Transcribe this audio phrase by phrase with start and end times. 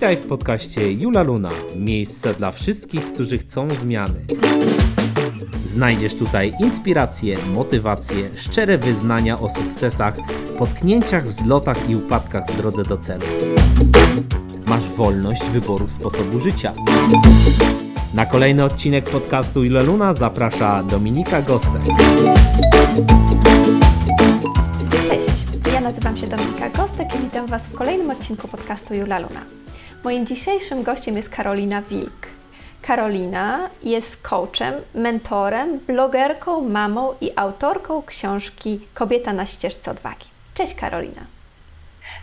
[0.00, 1.50] Witaj w podcaście Jula Luna.
[1.76, 4.20] Miejsce dla wszystkich, którzy chcą zmiany.
[5.66, 10.16] Znajdziesz tutaj inspiracje, motywacje, szczere wyznania o sukcesach,
[10.58, 13.22] potknięciach, wzlotach i upadkach w drodze do celu.
[14.66, 16.72] Masz wolność wyboru sposobu życia.
[18.14, 21.82] Na kolejny odcinek podcastu Jula Luna zaprasza Dominika Gostek.
[25.08, 29.59] Cześć, ja nazywam się Dominika Gostek i witam Was w kolejnym odcinku podcastu Jula Luna.
[30.04, 32.26] Moim dzisiejszym gościem jest Karolina Wilk.
[32.82, 40.26] Karolina jest coachem, mentorem, blogerką, mamą i autorką książki Kobieta na ścieżce odwagi.
[40.54, 41.20] Cześć Karolina.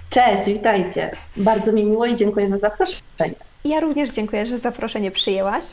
[0.09, 1.11] Cześć, witajcie.
[1.37, 3.35] Bardzo mi miło i dziękuję za zaproszenie.
[3.65, 5.63] Ja również dziękuję, że zaproszenie przyjęłaś.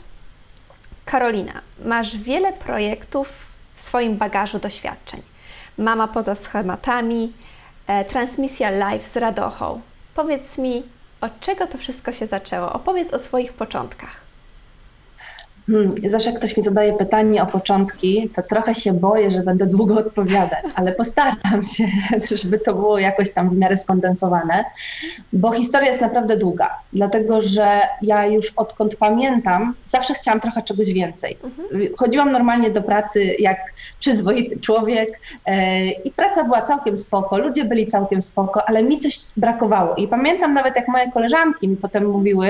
[1.05, 3.29] Karolina, masz wiele projektów
[3.75, 5.21] w swoim bagażu doświadczeń.
[5.77, 7.31] Mama poza schematami,
[7.87, 9.81] e, transmisja live z radochą.
[10.15, 10.83] Powiedz mi,
[11.21, 12.73] od czego to wszystko się zaczęło?
[12.73, 14.24] Opowiedz o swoich początkach.
[15.67, 19.65] Hmm, zawsze jak ktoś mi zadaje pytanie o początki, to trochę się boję, że będę
[19.65, 21.87] długo odpowiadać, ale postaram się,
[22.41, 24.65] żeby to było jakoś tam w miarę skondensowane,
[25.33, 30.93] bo historia jest naprawdę długa, dlatego że ja już odkąd pamiętam, zawsze chciałam trochę czegoś
[30.93, 31.37] więcej.
[31.43, 31.95] Mhm.
[31.97, 33.57] Chodziłam normalnie do pracy jak
[33.99, 39.19] przyzwoity człowiek e, i praca była całkiem spoko, ludzie byli całkiem spoko, ale mi coś
[39.37, 39.95] brakowało.
[39.95, 42.49] I pamiętam nawet jak moje koleżanki mi potem mówiły,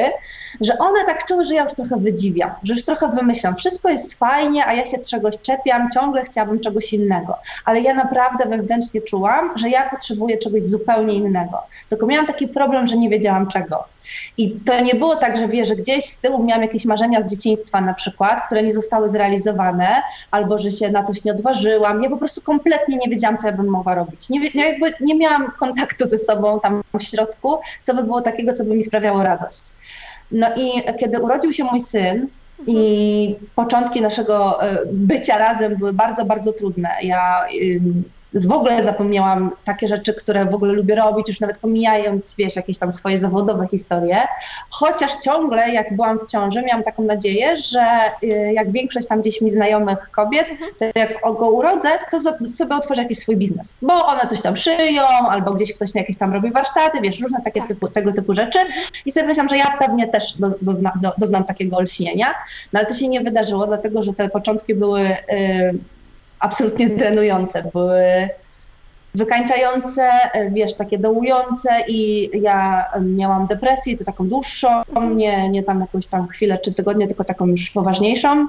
[0.61, 3.55] że one tak czuły, że ja już trochę wydziwiam, że już trochę wymyślam.
[3.55, 7.37] Wszystko jest fajnie, a ja się czegoś czepiam, ciągle chciałabym czegoś innego.
[7.65, 11.63] Ale ja naprawdę wewnętrznie czułam, że ja potrzebuję czegoś zupełnie innego.
[11.89, 13.83] Tylko miałam taki problem, że nie wiedziałam czego.
[14.37, 17.27] I to nie było tak, że wie, że gdzieś z tyłu miałam jakieś marzenia z
[17.27, 19.87] dzieciństwa na przykład, które nie zostały zrealizowane,
[20.31, 22.03] albo że się na coś nie odważyłam.
[22.03, 24.29] Ja po prostu kompletnie nie wiedziałam, co ja bym mogła robić.
[24.29, 28.63] Nie, jakby nie miałam kontaktu ze sobą tam w środku, co by było takiego, co
[28.63, 29.61] by mi sprawiało radość.
[30.31, 32.27] No i kiedy urodził się mój syn,
[32.67, 36.89] i początki naszego e, bycia razem były bardzo, bardzo trudne.
[37.03, 37.47] Ja
[38.35, 42.77] w ogóle zapomniałam takie rzeczy, które w ogóle lubię robić, już nawet pomijając, wiesz, jakieś
[42.77, 44.17] tam swoje zawodowe historie.
[44.69, 47.85] Chociaż ciągle, jak byłam w ciąży, miałam taką nadzieję, że
[48.23, 50.47] y, jak większość tam gdzieś mi znajomych kobiet,
[50.79, 52.19] to jak go urodzę, to
[52.49, 53.73] sobie otworzę jakiś swój biznes.
[53.81, 57.59] Bo one coś tam szyją, albo gdzieś ktoś jakieś tam robi warsztaty, wiesz, różne takie
[57.59, 57.69] tak.
[57.69, 58.59] typu, tego typu rzeczy.
[59.05, 62.35] I sobie myślałam, że ja pewnie też do, dozna, do, doznam takiego olśnienia.
[62.73, 65.01] No ale to się nie wydarzyło, dlatego że te początki były...
[65.01, 65.94] Yy,
[66.39, 68.29] absolutnie trenujące, były
[69.15, 70.09] wykańczające,
[70.51, 74.81] wiesz, takie dołujące i ja miałam depresję, to taką dłuższą,
[75.15, 78.47] nie, nie tam jakąś tam chwilę czy tygodnie, tylko taką już poważniejszą.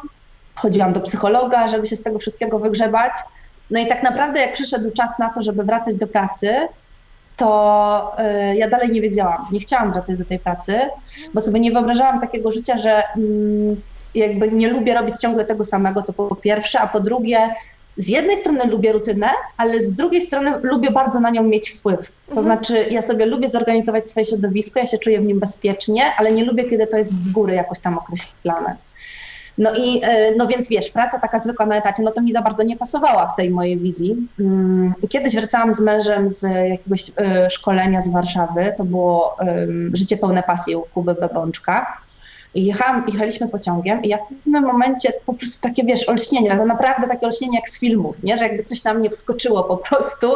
[0.54, 3.12] Chodziłam do psychologa, żeby się z tego wszystkiego wygrzebać.
[3.70, 6.54] No i tak naprawdę jak przyszedł czas na to, żeby wracać do pracy,
[7.36, 8.16] to
[8.52, 10.80] y, ja dalej nie wiedziałam, nie chciałam wracać do tej pracy,
[11.34, 13.76] bo sobie nie wyobrażałam takiego życia, że y,
[14.14, 17.54] jakby nie lubię robić ciągle tego samego, to po pierwsze, a po drugie
[17.96, 22.12] z jednej strony lubię rutynę, ale z drugiej strony lubię bardzo na nią mieć wpływ.
[22.26, 22.46] To mhm.
[22.46, 26.44] znaczy, ja sobie lubię zorganizować swoje środowisko, ja się czuję w nim bezpiecznie, ale nie
[26.44, 28.76] lubię, kiedy to jest z góry jakoś tam określane.
[29.58, 32.42] No i e, no więc wiesz, praca taka zwykła na etacie, no to mi za
[32.42, 34.16] bardzo nie pasowała w tej mojej wizji.
[34.40, 39.36] Mm, kiedyś wracałam z mężem z jakiegoś e, szkolenia z Warszawy, to było
[39.92, 42.05] Życie pełne pasji u Kuby Bebączka.
[42.64, 47.08] Jechałam, jechaliśmy pociągiem i ja w pewnym momencie po prostu takie, wiesz, olśnienie, ale naprawdę
[47.08, 48.38] takie olśnienie jak z filmów, nie?
[48.38, 50.32] że jakby coś na mnie wskoczyło po prostu.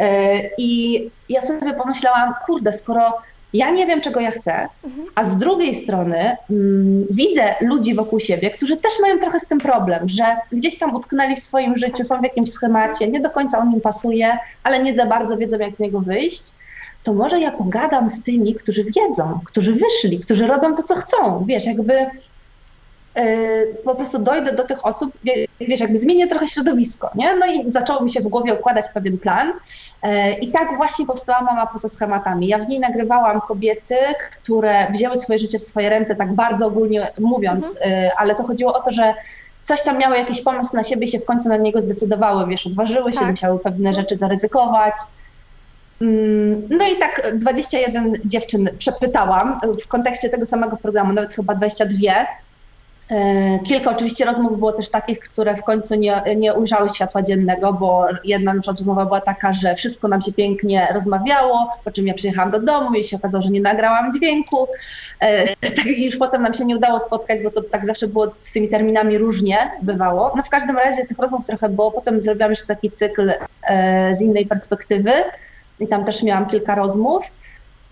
[0.00, 3.12] E, I ja sobie pomyślałam, kurde, skoro
[3.52, 4.68] ja nie wiem, czego ja chcę,
[5.14, 9.58] a z drugiej strony mm, widzę ludzi wokół siebie, którzy też mają trochę z tym
[9.58, 13.58] problem, że gdzieś tam utknęli w swoim życiu, są w jakimś schemacie, nie do końca
[13.58, 16.42] on im pasuje, ale nie za bardzo wiedzą, jak z niego wyjść
[17.02, 21.44] to może ja pogadam z tymi, którzy wiedzą, którzy wyszli, którzy robią to, co chcą.
[21.46, 23.22] Wiesz, jakby yy,
[23.84, 25.12] po prostu dojdę do tych osób,
[25.60, 27.36] wiesz, jakby zmienię trochę środowisko, nie?
[27.36, 29.52] No i zaczęło mi się w głowie układać pewien plan.
[30.02, 32.48] Yy, I tak właśnie powstała Mama poza schematami.
[32.48, 37.08] Ja w niej nagrywałam kobiety, które wzięły swoje życie w swoje ręce, tak bardzo ogólnie
[37.18, 38.02] mówiąc, mhm.
[38.02, 39.14] yy, ale to chodziło o to, że
[39.62, 42.66] coś tam miały jakiś pomysł na siebie i się w końcu na niego zdecydowały, wiesz,
[42.66, 43.30] odważyły się, tak.
[43.30, 44.94] musiały pewne rzeczy zaryzykować.
[46.02, 52.26] Mm, no i tak 21 dziewczyn przepytałam w kontekście tego samego programu, nawet chyba 22.
[53.10, 57.72] E, kilka oczywiście rozmów było też takich, które w końcu nie, nie ujrzały światła dziennego,
[57.72, 62.06] bo jedna na przykład rozmowa była taka, że wszystko nam się pięknie rozmawiało, po czym
[62.06, 64.68] ja przyjechałam do domu i się okazało, że nie nagrałam dźwięku.
[65.20, 68.32] E, tak, I już potem nam się nie udało spotkać, bo to tak zawsze było
[68.42, 70.32] z tymi terminami różnie bywało.
[70.36, 71.90] No w każdym razie tych rozmów trochę było.
[71.90, 73.32] Potem zrobiłam jeszcze taki cykl
[73.62, 75.12] e, z innej perspektywy
[75.82, 77.24] i tam też miałam kilka rozmów.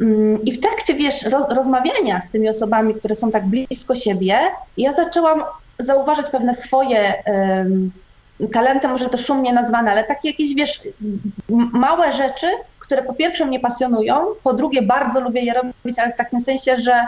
[0.00, 4.38] Mm, I w trakcie, wiesz, rozmawiania z tymi osobami, które są tak blisko siebie,
[4.76, 5.42] ja zaczęłam
[5.78, 7.14] zauważyć pewne swoje
[8.52, 10.82] talenty, może to szumnie nazwane, ale takie jakieś, wiesz,
[11.72, 12.46] małe rzeczy,
[12.78, 16.76] które po pierwsze mnie pasjonują, po drugie bardzo lubię je robić, ale w takim sensie,
[16.76, 17.06] że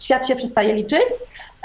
[0.00, 1.08] świat się przestaje liczyć,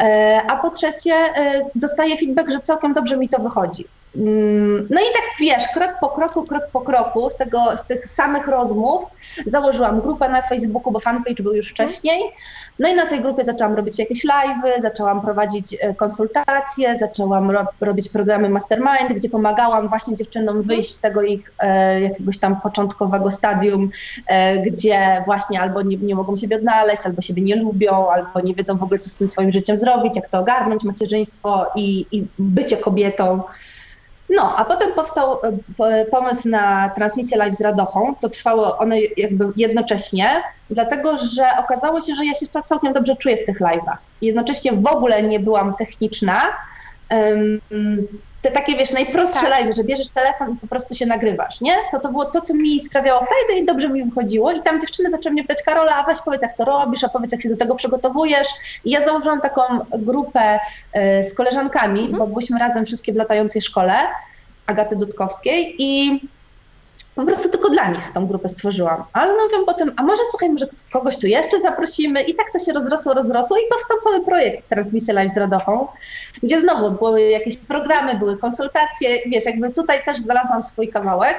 [0.01, 3.85] e, a po trzecie e, dostaję feedback, że całkiem dobrze mi to wychodzi.
[4.15, 8.09] Mm, no i tak wiesz, krok po kroku, krok po kroku z, tego, z tych
[8.09, 9.03] samych rozmów
[9.45, 12.21] założyłam grupę na Facebooku, bo fanpage był już wcześniej.
[12.79, 17.65] No i na tej grupie zaczęłam robić jakieś live'y, zaczęłam prowadzić e, konsultacje, zaczęłam ro
[17.81, 23.31] robić programy mastermind, gdzie pomagałam właśnie dziewczynom wyjść z tego ich e, jakiegoś tam początkowego
[23.31, 23.89] stadium,
[24.27, 28.55] e, gdzie właśnie albo nie, nie mogą siebie odnaleźć, albo siebie nie lubią, albo nie
[28.55, 32.25] wiedzą w ogóle, co z tym swoim życiem zrobić, jak to ogarnąć, macierzyństwo i, i
[32.39, 33.41] bycie kobietą.
[34.29, 35.37] No, a potem powstał
[35.79, 38.15] e, pomysł na transmisję live z Radochą.
[38.21, 43.37] To trwało one jakby jednocześnie, dlatego że okazało się, że ja się całkiem dobrze czuję
[43.37, 43.97] w tych live'ach.
[44.21, 46.41] Jednocześnie w ogóle nie byłam techniczna
[48.41, 49.49] te takie, wiesz, najprostsze tak.
[49.49, 51.73] live, że bierzesz telefon i po prostu się nagrywasz, nie?
[51.91, 54.51] To to było to, co mi sprawiało frajdę i dobrze mi wychodziło.
[54.51, 57.31] I tam dziewczyny zaczęły mnie pytać, Karola, a weź powiedz, jak to robisz, a powiedz,
[57.31, 58.47] jak się do tego przygotowujesz.
[58.85, 60.59] I ja założyłam taką grupę
[61.19, 62.17] y, z koleżankami, mhm.
[62.17, 63.93] bo byliśmy razem wszystkie w latającej szkole
[64.65, 66.21] Agaty Dudkowskiej i
[67.19, 69.03] po prostu tylko dla nich tą grupę stworzyłam.
[69.13, 72.59] Ale no wiem potem, a może słuchaj, może kogoś tu jeszcze zaprosimy i tak to
[72.59, 75.87] się rozrosło, rozrosło i powstał cały projekt Transmisja Live z Radochą,
[76.43, 81.37] gdzie znowu były jakieś programy, były konsultacje, wiesz, jakby tutaj też znalazłam swój kawałek.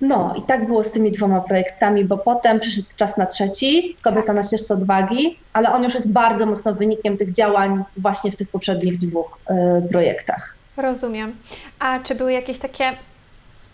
[0.00, 4.32] No i tak było z tymi dwoma projektami, bo potem przyszedł czas na trzeci, Kobieta
[4.32, 8.48] na ścieżce odwagi, ale on już jest bardzo mocno wynikiem tych działań właśnie w tych
[8.48, 10.54] poprzednich dwóch y, projektach.
[10.76, 11.36] Rozumiem.
[11.78, 12.92] A czy były jakieś takie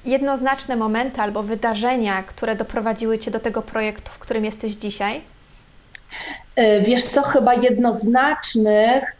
[0.04, 5.20] jednoznaczne momenty albo wydarzenia, które doprowadziły Cię do tego projektu, w którym jesteś dzisiaj?
[6.56, 9.19] E, wiesz co, chyba jednoznacznych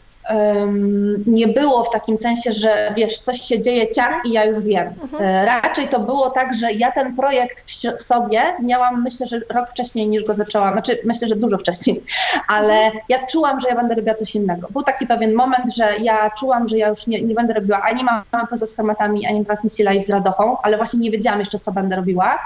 [1.27, 4.93] nie było w takim sensie, że wiesz, coś się dzieje ciach i ja już wiem.
[5.03, 5.23] Mhm.
[5.23, 9.69] E, raczej to było tak, że ja ten projekt w, sobie miałam, myślę, że rok
[9.69, 12.03] wcześniej niż go zaczęłam, znaczy myślę, że dużo wcześniej,
[12.47, 13.03] ale mhm.
[13.09, 14.67] ja czułam, że ja będę robiła coś innego.
[14.69, 18.03] Był taki pewien moment, że ja czułam, że ja już nie, nie będę robiła ani
[18.03, 21.95] mamy poza schematami, ani transmisji live z radochą, ale właśnie nie wiedziałam jeszcze, co będę
[21.95, 22.39] robiła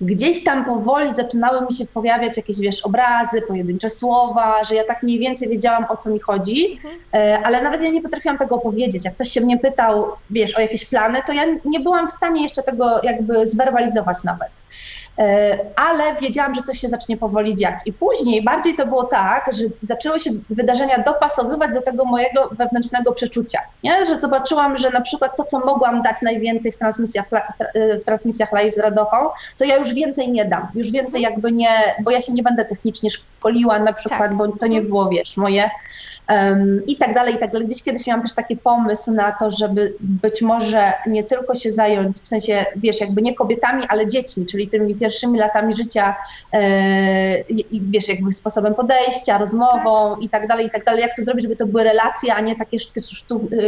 [0.00, 5.02] gdzieś tam powoli zaczynały mi się pojawiać jakieś, wiesz, obrazy, pojedyncze słowa, że ja tak
[5.02, 6.94] mniej więcej wiedziałam, o co mi chodzi, mhm.
[7.14, 9.04] E, ale nawet ja nie potrafiłam tego opowiedzieć.
[9.04, 12.42] Jak ktoś się mnie pytał, wiesz, o jakieś plany, to ja nie byłam w stanie
[12.42, 14.48] jeszcze tego jakby zwerbalizować nawet.
[15.18, 17.74] E, ale wiedziałam, że coś się zacznie powoli dziać.
[17.86, 23.12] I później bardziej to było tak, że zaczęły się wydarzenia dopasowywać do tego mojego wewnętrznego
[23.12, 23.58] przeczucia.
[23.84, 24.04] Nie?
[24.04, 27.26] Że zobaczyłam, że na przykład to, co mogłam dać najwięcej w transmisjach,
[28.00, 29.16] w transmisjach live z Radochą,
[29.56, 30.68] to ja już więcej nie dam.
[30.74, 31.70] Już więcej jakby nie,
[32.04, 34.34] bo ja się nie będę technicznie szkoliła na przykład, tak.
[34.34, 35.70] bo to nie było, wiesz, moje
[36.28, 37.66] um, i tak dalej, i tak dalej.
[37.68, 42.16] Gdzieś kiedyś miałam też taki pomysł na to, żeby być może nie tylko się zająć,
[42.16, 46.16] w sensie, wiesz, jakby nie kobietami, ale dziećmi, czyli tymi pierwszymi latami życia
[46.52, 51.00] e, i wiesz, jakby sposobem podejścia, rozmową i tak dalej, i tak dalej.
[51.00, 52.78] Jak to zrobić, żeby to były relacje, a nie takie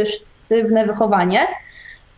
[0.05, 1.39] sztywne wychowanie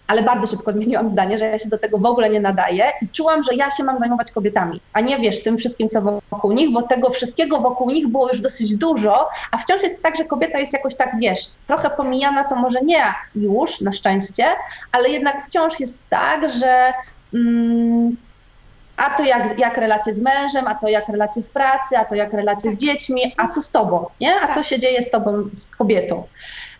[0.07, 3.09] ale bardzo szybko zmieniłam zdanie, że ja się do tego w ogóle nie nadaję i
[3.09, 6.73] czułam, że ja się mam zajmować kobietami, a nie wiesz, tym wszystkim, co wokół nich,
[6.73, 10.59] bo tego wszystkiego wokół nich było już dosyć dużo, a wciąż jest tak, że kobieta
[10.59, 13.03] jest jakoś tak, wiesz, trochę pomijana, to może nie
[13.35, 14.45] już, na szczęście,
[14.91, 16.93] ale jednak wciąż jest tak, że
[17.33, 18.17] mm,
[18.97, 22.15] a to jak, jak relacje z mężem, a to jak relacje w pracy, a to
[22.15, 24.35] jak relacje z dziećmi, a co z tobą, nie?
[24.41, 24.65] A co tak.
[24.65, 26.23] się dzieje z tobą, z kobietą.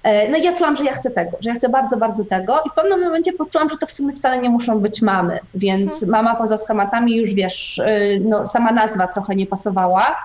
[0.04, 2.62] E, no i ja czułam, że ja chcę tego, że ja chcę bardzo, bardzo tego
[2.66, 5.94] i w pewnym momencie poczułam, że to w sumie wcale nie muszą być mamy, więc
[5.94, 6.12] mhm.
[6.12, 10.16] mama poza schematami już wiesz, y, no sama nazwa trochę nie pasowała.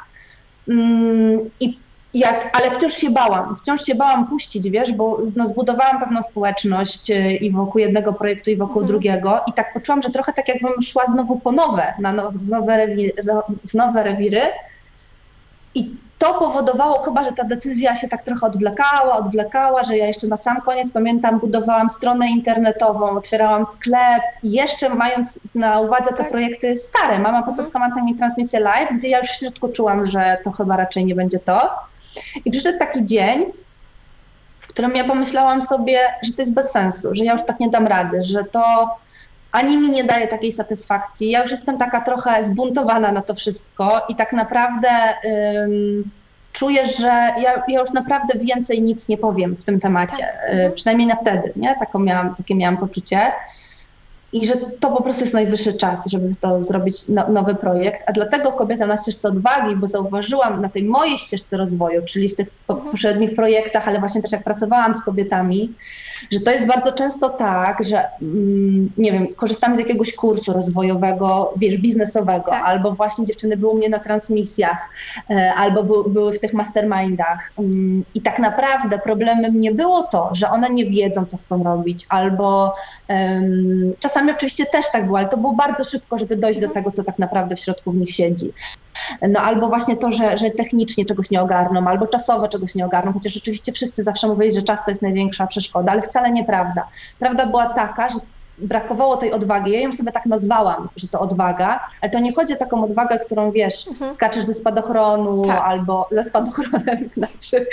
[0.68, 1.78] Mm, I
[2.14, 7.10] jak, ale wciąż się bałam, wciąż się bałam puścić, wiesz, bo no, zbudowałam pewną społeczność
[7.10, 8.88] y, i wokół jednego projektu, i wokół mhm.
[8.88, 12.48] drugiego i tak poczułam, że trochę tak jakbym szła znowu po nowe, na now, w,
[12.48, 13.12] nowe rewiry,
[13.68, 14.40] w nowe rewiry
[15.74, 20.26] i to powodowało chyba, że ta decyzja się tak trochę odwlekała, odwlekała, że ja jeszcze
[20.26, 26.30] na sam koniec pamiętam, budowałam stronę internetową, otwierałam sklep, jeszcze mając na uwadze te tak.
[26.30, 27.68] projekty stare, mama poza mhm.
[27.68, 31.38] schematami transmisję live, gdzie ja już w środku czułam, że to chyba raczej nie będzie
[31.38, 31.70] to.
[32.44, 33.44] I przyszedł taki dzień,
[34.60, 37.70] w którym ja pomyślałam sobie, że to jest bez sensu, że ja już tak nie
[37.70, 38.88] dam rady, że to
[39.52, 41.30] ani mi nie daje takiej satysfakcji.
[41.30, 44.88] Ja już jestem taka trochę zbuntowana na to wszystko i tak naprawdę
[45.24, 46.10] um,
[46.52, 47.06] czuję, że
[47.42, 50.54] ja, ja, już naprawdę więcej nic nie powiem w tym temacie, tak.
[50.54, 51.76] y, przynajmniej na wtedy, nie?
[51.78, 53.32] Taką miałam, takie miałam poczucie.
[54.32, 58.02] I że to po prostu jest najwyższy czas, żeby to zrobić no, nowy projekt.
[58.06, 62.34] A dlatego kobieta na ścieżce odwagi, bo zauważyłam na tej mojej ścieżce rozwoju, czyli w
[62.34, 62.90] tych mhm.
[62.90, 65.72] poprzednich projektach, ale właśnie też jak pracowałam z kobietami,
[66.32, 71.54] że to jest bardzo często tak, że mm, nie wiem, korzystamy z jakiegoś kursu rozwojowego,
[71.56, 72.64] wiesz, biznesowego, tak.
[72.64, 74.88] albo właśnie dziewczyny były u mnie na transmisjach,
[75.30, 77.52] e, albo by, były w tych mastermindach.
[77.58, 82.06] Mm, I tak naprawdę problemem nie było to, że one nie wiedzą, co chcą robić,
[82.08, 82.74] albo
[83.08, 86.84] um, czasami oczywiście też tak było, ale to było bardzo szybko, żeby dojść do mhm.
[86.84, 88.52] tego, co tak naprawdę w środku w nich siedzi.
[89.28, 93.12] No albo właśnie to, że, że technicznie czegoś nie ogarną, albo czasowo czegoś nie ogarną,
[93.12, 96.88] chociaż oczywiście wszyscy zawsze mówili, że czas to jest największa przeszkoda, ale wcale nieprawda.
[97.18, 98.18] Prawda była taka, że
[98.58, 99.72] brakowało tej odwagi.
[99.72, 103.18] Ja ją sobie tak nazwałam, że to odwaga, ale to nie chodzi o taką odwagę,
[103.18, 104.14] którą wiesz, mhm.
[104.14, 105.60] skaczesz ze spadochronu tak.
[105.64, 107.66] albo ze spadochronem znaczy,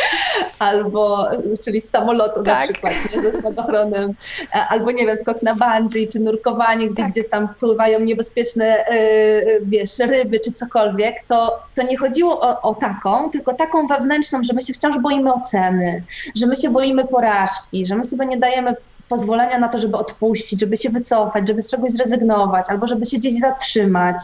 [0.59, 1.27] albo
[1.63, 2.59] czyli z samolotu tak.
[2.59, 4.13] na przykład, nie, ze spadochronem,
[4.55, 7.11] e, albo nie wiem, skok na bungee, czy nurkowanie gdzieś, tak.
[7.11, 12.75] gdzie tam pływają niebezpieczne yy, wiesz, ryby, czy cokolwiek, to, to nie chodziło o, o
[12.75, 16.03] taką, tylko taką wewnętrzną, że my się wciąż boimy oceny,
[16.35, 18.75] że my się boimy porażki, że my sobie nie dajemy
[19.09, 23.17] pozwolenia na to, żeby odpuścić, żeby się wycofać, żeby z czegoś zrezygnować, albo żeby się
[23.17, 24.15] gdzieś zatrzymać,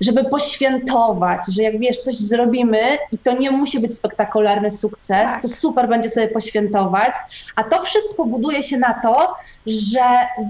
[0.00, 2.80] żeby poświętować, że jak wiesz, coś zrobimy
[3.12, 5.42] i to nie musi być spektakularny sukces, tak.
[5.42, 7.14] to super będzie sobie poświętować,
[7.56, 9.34] a to wszystko buduje się na to,
[9.66, 10.00] że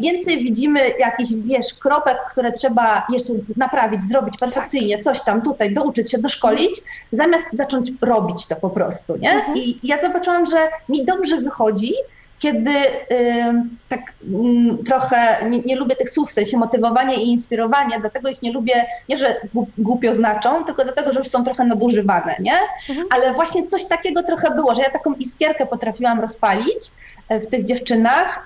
[0.01, 5.05] więcej widzimy jakichś, wiesz, kropek, które trzeba jeszcze naprawić, zrobić perfekcyjnie, tak.
[5.05, 6.81] coś tam tutaj, douczyć się, doszkolić,
[7.13, 9.31] zamiast zacząć robić to po prostu, nie?
[9.31, 9.57] Mhm.
[9.57, 11.95] I ja zobaczyłam, że mi dobrze wychodzi,
[12.40, 12.70] kiedy
[13.88, 14.00] tak
[14.87, 18.87] trochę nie, nie, lubię tych słów, w sensie motywowanie i inspirowanie, dlatego ich nie lubię,
[19.09, 19.37] nie że
[19.78, 22.59] głupio znaczą, tylko dlatego, że już są trochę nadużywane, nie?
[22.88, 23.06] Mhm.
[23.11, 26.92] Ale właśnie coś takiego trochę było, że ja taką iskierkę potrafiłam rozpalić
[27.28, 28.44] e, w tych dziewczynach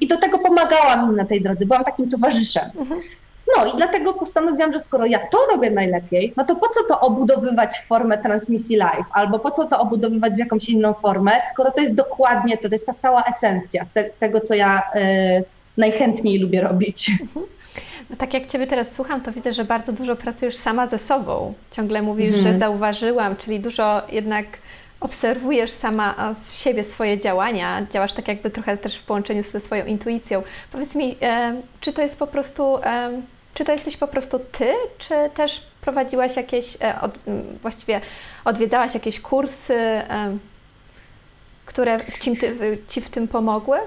[0.00, 2.64] i do tego pomagałam im na tej drodze, byłam takim towarzyszem.
[2.78, 3.00] Mhm.
[3.56, 7.00] No i dlatego postanowiłam, że skoro ja to robię najlepiej, no to po co to
[7.00, 11.70] obudowywać w formę transmisji live, albo po co to obudowywać w jakąś inną formę, skoro
[11.70, 13.86] to jest dokładnie to, to jest ta cała esencja
[14.18, 15.44] tego, co ja y,
[15.76, 17.10] najchętniej lubię robić.
[17.10, 17.46] Mhm.
[18.10, 21.54] No tak jak Ciebie teraz słucham, to widzę, że bardzo dużo pracujesz sama ze sobą.
[21.70, 22.52] Ciągle mówisz, mhm.
[22.52, 24.46] że zauważyłam, czyli dużo jednak
[25.00, 29.86] obserwujesz sama z siebie swoje działania, działasz tak jakby trochę też w połączeniu ze swoją
[29.86, 30.42] intuicją.
[30.72, 33.10] Powiedz mi, e, czy to jest po prostu e,
[33.54, 37.18] czy to jesteś po prostu ty, czy też prowadziłaś jakieś, e, od,
[37.62, 38.00] właściwie
[38.44, 40.36] odwiedzałaś jakieś kursy, e,
[41.66, 42.38] które ci,
[42.88, 43.78] ci w tym pomogły?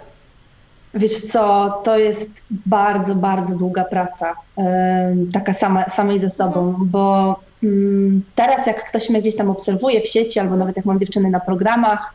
[0.94, 4.36] Wiesz co, to jest bardzo, bardzo długa praca,
[5.34, 6.90] taka sama, samej ze sobą, mhm.
[6.90, 11.00] bo mm, teraz jak ktoś mnie gdzieś tam obserwuje w sieci, albo nawet jak mam
[11.00, 12.14] dziewczyny na programach,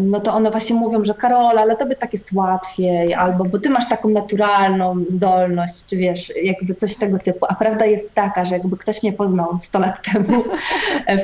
[0.00, 3.70] no to one właśnie mówią, że Karola, ale tobie tak jest łatwiej, albo bo ty
[3.70, 7.46] masz taką naturalną zdolność, czy wiesz, jakby coś tego typu.
[7.48, 10.44] A prawda jest taka, że jakby ktoś mnie poznał 100 lat temu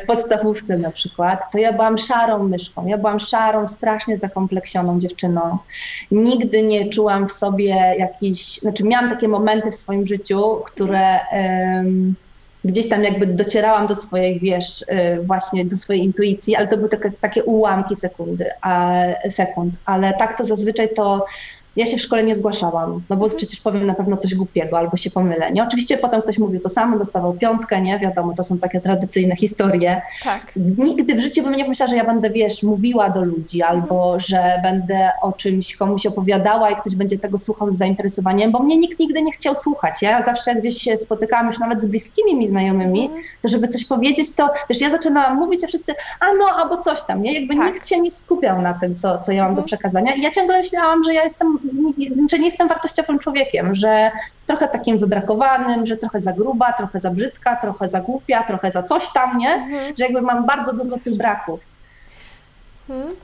[0.03, 5.59] w podstawówce na przykład, to ja byłam szarą myszką, ja byłam szarą, strasznie zakompleksioną dziewczyną.
[6.11, 11.21] Nigdy nie czułam w sobie jakiś, znaczy miałam takie momenty w swoim życiu, które...
[12.65, 14.87] gdzieś tam jakby docierałam do swojej, wiesz, y,
[15.23, 20.39] właśnie do swojej intuicji, ale to były takie, takie ułamki sekundy, a, sekund, ale tak
[20.39, 21.25] to zazwyczaj to
[21.77, 23.37] ja się w szkole nie zgłaszałam, no bo mhm.
[23.39, 25.51] przecież powiem na pewno coś głupiego albo się pomylę.
[25.53, 25.65] Nie?
[25.65, 27.99] Oczywiście potem ktoś mówił to samo, dostawał piątkę, nie?
[27.99, 30.03] Wiadomo, to są takie tradycyjne historie.
[30.25, 30.53] Tak.
[30.57, 34.21] Nigdy w życiu bym nie pomyślała, że ja będę, wiesz, mówiła do ludzi albo mhm.
[34.21, 38.77] że będę o czymś komuś opowiadała i ktoś będzie tego słuchał z zainteresowaniem, bo mnie
[38.77, 40.03] nikt nigdy nie chciał słuchać.
[40.03, 43.23] Ja zawsze gdzieś się spotykałam już nawet z bliskimi mi znajomymi, mhm.
[43.43, 47.03] to żeby coś powiedzieć, to wiesz, ja zaczynałam mówić, a wszyscy, a no, albo coś
[47.03, 47.41] tam, nie?
[47.41, 47.67] Jakby tak.
[47.67, 50.59] nikt się nie skupiał na tym, co, co ja mam do przekazania i ja ciągle
[50.59, 51.59] myślałam, że ja jestem
[52.31, 54.11] że nie jestem wartościowym człowiekiem, że
[54.47, 58.83] trochę takim wybrakowanym, że trochę za gruba, trochę za brzydka, trochę za głupia, trochę za
[58.83, 59.55] coś tam, nie?
[59.55, 59.97] Mhm.
[59.99, 61.61] Że jakby mam bardzo dużo tych braków.
[62.89, 63.17] Mhm.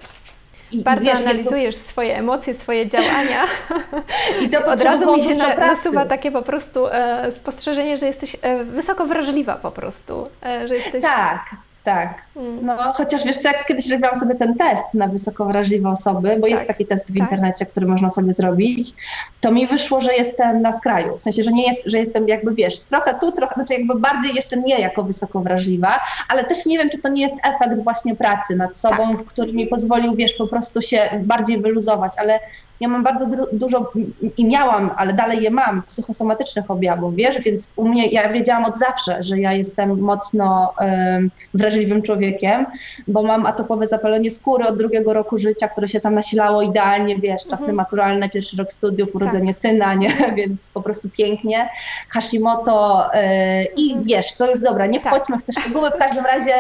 [0.72, 1.82] I, Bardzo wiesz, analizujesz to...
[1.82, 3.44] swoje emocje, swoje działania.
[4.42, 8.36] I to od razu mi się na, nasuwa takie po prostu e, spostrzeżenie, że jesteś
[8.42, 10.28] e, wysoko wrażliwa po prostu.
[10.46, 11.02] E, że jesteś...
[11.02, 11.40] Tak,
[11.86, 12.22] tak.
[12.36, 12.66] Mm.
[12.66, 16.42] No, chociaż wiesz co, jak kiedyś robiłam sobie ten test na wysoko wrażliwe osoby, bo
[16.42, 16.50] tak.
[16.50, 17.16] jest taki test w tak.
[17.16, 18.92] internecie, który można sobie zrobić,
[19.40, 21.18] to mi wyszło, że jestem na skraju.
[21.18, 24.34] W sensie, że nie jest, że jestem jakby, wiesz, trochę tu, trochę, znaczy jakby bardziej
[24.34, 28.16] jeszcze nie jako wysoko wrażliwa, ale też nie wiem, czy to nie jest efekt właśnie
[28.16, 29.26] pracy nad sobą, tak.
[29.26, 32.40] który mi pozwolił, wiesz, po prostu się bardziej wyluzować, ale
[32.80, 33.92] ja mam bardzo dużo
[34.36, 38.78] i miałam, ale dalej je mam, psychosomatycznych objawów, wiesz, więc u mnie, ja wiedziałam od
[38.78, 42.66] zawsze, że ja jestem mocno um, wrażliwym człowiekiem,
[43.08, 47.42] bo mam atopowe zapalenie skóry od drugiego roku życia, które się tam nasilało idealnie, wiesz,
[47.42, 47.76] czasy mhm.
[47.76, 49.62] maturalne, pierwszy rok studiów, urodzenie tak.
[49.62, 51.68] syna, nie, więc po prostu pięknie.
[52.08, 54.04] Hashimoto yy, i mhm.
[54.04, 55.14] wiesz, to już dobra, nie tak.
[55.14, 55.44] wchodźmy tak.
[55.44, 56.52] w te szczegóły, w każdym razie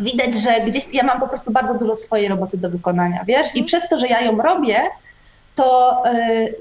[0.00, 3.60] widać, że gdzieś ja mam po prostu bardzo dużo swojej roboty do wykonania, wiesz, i
[3.60, 3.64] mhm.
[3.64, 4.76] przez to, że ja ją robię,
[5.58, 6.54] to y,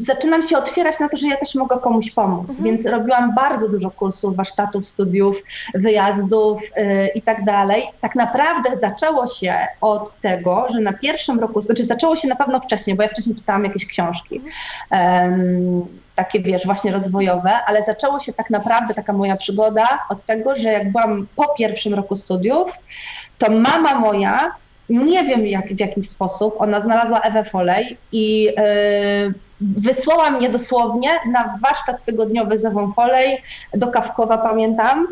[0.00, 2.64] zaczynam się otwierać na to, że ja też mogę komuś pomóc, mhm.
[2.64, 5.42] więc robiłam bardzo dużo kursów, warsztatów, studiów,
[5.74, 7.82] wyjazdów y, i tak dalej.
[8.00, 12.60] Tak naprawdę zaczęło się od tego, że na pierwszym roku, znaczy zaczęło się na pewno
[12.60, 14.40] wcześniej, bo ja wcześniej czytałam jakieś książki.
[14.90, 20.56] Um, takie wiesz, właśnie rozwojowe, ale zaczęło się tak naprawdę taka moja przygoda od tego,
[20.56, 22.72] że jak byłam po pierwszym roku studiów,
[23.38, 24.54] to mama moja
[24.88, 31.10] nie wiem jak, w jaki sposób, ona znalazła Ewę Folej i yy, wysłała mnie dosłownie
[31.32, 33.42] na warsztat tygodniowy z Ewą Folej
[33.74, 35.06] do Kawkowa, pamiętam,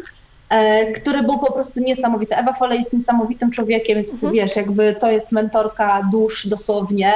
[0.51, 2.37] yy, który był po prostu niesamowity.
[2.37, 4.33] Ewa Folej jest niesamowitym człowiekiem, jest, mhm.
[4.33, 7.13] wiesz, jakby to jest mentorka dusz dosłownie,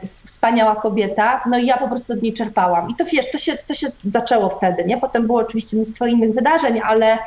[0.00, 2.90] yy, wspaniała kobieta, no i ja po prostu od niej czerpałam.
[2.90, 4.98] I to wiesz, to się, to się zaczęło wtedy, nie?
[4.98, 7.18] Potem było oczywiście mnóstwo innych wydarzeń, ale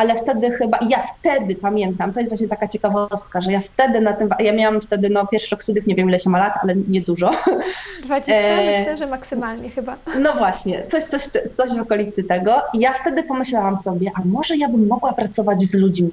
[0.00, 4.12] ale wtedy chyba, ja wtedy pamiętam, to jest właśnie taka ciekawostka, że ja wtedy na
[4.12, 6.74] tym, ja miałam wtedy, no pierwszy rok studiów, nie wiem ile się ma lat, ale
[6.88, 7.30] nie dużo.
[8.04, 9.96] 20 e, myślę, że maksymalnie chyba.
[10.24, 11.22] No właśnie, coś, coś,
[11.54, 15.62] coś w okolicy tego i ja wtedy pomyślałam sobie, a może ja bym mogła pracować
[15.62, 16.10] z ludźmi.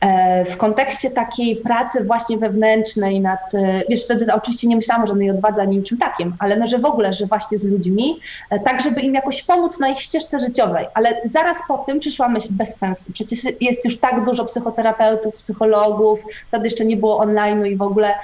[0.00, 5.06] E, w kontekście takiej pracy właśnie wewnętrznej nad, e, wiesz, wtedy oczywiście nie myślałam o
[5.06, 8.20] żadnej odwadze ani niczym takim, ale no, że w ogóle, że właśnie z ludźmi,
[8.50, 10.86] e, tak żeby im jakoś pomóc na ich ścieżce życiowej.
[10.94, 13.12] Ale zaraz po tym przyszła myśl bez sensu.
[13.12, 18.14] Przecież jest już tak dużo psychoterapeutów, psychologów, wtedy jeszcze nie było online'u i w ogóle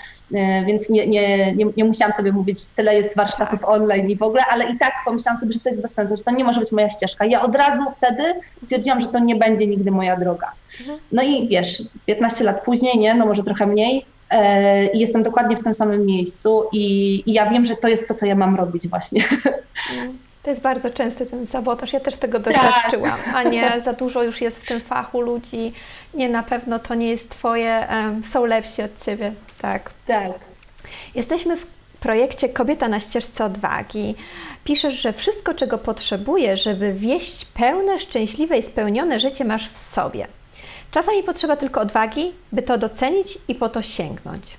[0.67, 3.71] więc nie, nie, nie, nie, musiałam sobie mówić, tyle jest warsztatów tak.
[3.71, 6.23] online i w ogóle, ale i tak pomyślałam sobie, że to jest bez sensu, że
[6.23, 7.27] to nie może być moja ścieżka.
[7.27, 8.23] Ja od razu wtedy
[8.63, 10.53] stwierdziłam, że to nie będzie nigdy moja droga.
[11.13, 15.57] No i wiesz, 15 lat później, nie, no może trochę mniej, e, i jestem dokładnie
[15.57, 18.57] w tym samym miejscu i, i, ja wiem, że to jest to, co ja mam
[18.57, 19.25] robić właśnie.
[20.43, 21.93] To jest bardzo częsty ten sabotaż.
[21.93, 25.73] Ja też tego doświadczyłam, a nie za dużo już jest w tym fachu ludzi.
[26.15, 27.87] Nie, na pewno to nie jest Twoje,
[28.25, 29.33] są lepsi od Ciebie.
[29.61, 29.91] Tak.
[30.07, 30.33] Tak.
[31.15, 31.67] Jesteśmy w
[32.01, 34.15] projekcie Kobieta na ścieżce odwagi.
[34.65, 40.27] Piszesz, że wszystko, czego potrzebujesz, żeby wieść pełne, szczęśliwe i spełnione życie, masz w sobie.
[40.95, 44.57] Czasami potrzeba tylko odwagi, by to docenić i po to sięgnąć.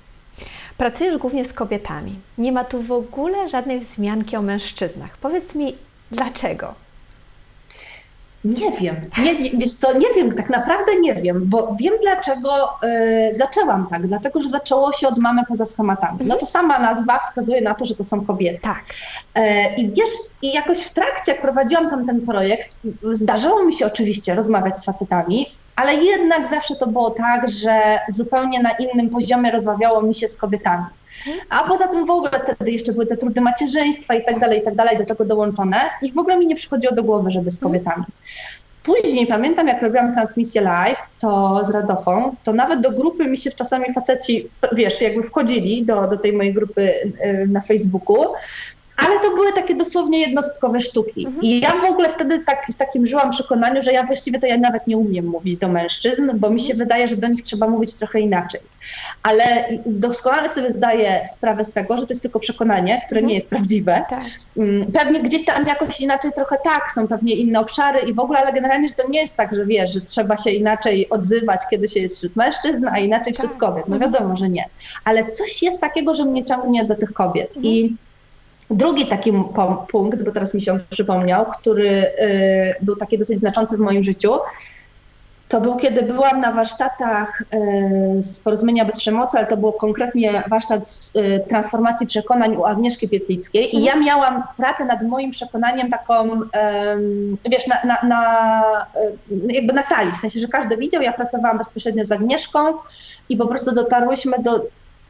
[0.78, 2.14] Pracujesz głównie z kobietami.
[2.38, 5.16] Nie ma tu w ogóle żadnej wzmianki o mężczyznach.
[5.16, 5.76] Powiedz mi,
[6.10, 6.74] dlaczego?
[8.44, 12.68] Nie wiem, nie, nie, wiesz co, nie wiem, tak naprawdę nie wiem, bo wiem dlaczego
[13.30, 16.18] y, zaczęłam tak, dlatego, że zaczęło się od mamy poza schematami.
[16.24, 18.60] No to sama nazwa wskazuje na to, że to są kobiety.
[18.62, 18.84] Tak.
[19.38, 19.42] Y,
[19.76, 20.10] I wiesz,
[20.42, 22.76] i jakoś w trakcie, jak prowadziłam tam ten projekt,
[23.12, 28.62] zdarzało mi się oczywiście rozmawiać z facetami, ale jednak zawsze to było tak, że zupełnie
[28.62, 30.84] na innym poziomie rozmawiało mi się z kobietami.
[31.50, 34.62] A poza tym w ogóle wtedy jeszcze były te trudy macierzyństwa i tak dalej, i
[34.62, 37.60] tak dalej do tego dołączone i w ogóle mi nie przychodziło do głowy, żeby z
[37.60, 38.04] kobietami.
[38.82, 43.50] Później pamiętam, jak robiłam transmisję live, to z Radochą, to nawet do grupy mi się
[43.50, 48.24] czasami faceci, wiesz, jakby wchodzili do, do tej mojej grupy y, na Facebooku
[48.96, 51.26] ale to były takie dosłownie jednostkowe sztuki.
[51.26, 51.42] Mhm.
[51.42, 54.56] I ja w ogóle wtedy tak, w takim żyłam przekonaniu, że ja właściwie to ja
[54.56, 56.78] nawet nie umiem mówić do mężczyzn, bo mi się mhm.
[56.78, 58.60] wydaje, że do nich trzeba mówić trochę inaczej.
[59.22, 63.28] Ale doskonale sobie zdaję sprawę z tego, że to jest tylko przekonanie, które mhm.
[63.28, 64.04] nie jest prawdziwe.
[64.10, 64.24] Tak.
[64.56, 68.38] Mm, pewnie gdzieś tam jakoś inaczej trochę tak, są pewnie inne obszary i w ogóle,
[68.38, 71.88] ale generalnie, że to nie jest tak, że wiesz, że trzeba się inaczej odzywać, kiedy
[71.88, 73.60] się jest wśród mężczyzn, a inaczej wśród tak.
[73.60, 73.84] kobiet.
[73.88, 74.64] No wiadomo, że nie.
[75.04, 77.54] Ale coś jest takiego, że mnie ciągnie do tych kobiet.
[77.62, 77.96] I
[78.70, 79.32] Drugi taki
[79.88, 84.02] punkt, bo teraz mi się on przypomniał, który y, był taki dosyć znaczący w moim
[84.02, 84.32] życiu,
[85.48, 90.42] to był, kiedy byłam na warsztatach y, z Porozumienia Bez Przemocy, ale to było konkretnie
[90.48, 94.04] warsztat y, transformacji przekonań u Agnieszki Pietlickiej i ja mhm.
[94.04, 96.40] miałam pracę nad moim przekonaniem taką,
[97.50, 98.62] wiesz, na, na, na,
[99.48, 102.72] jakby na sali, w sensie, że każdy widział, ja pracowałam bezpośrednio z Agnieszką
[103.28, 104.60] i po prostu dotarłyśmy do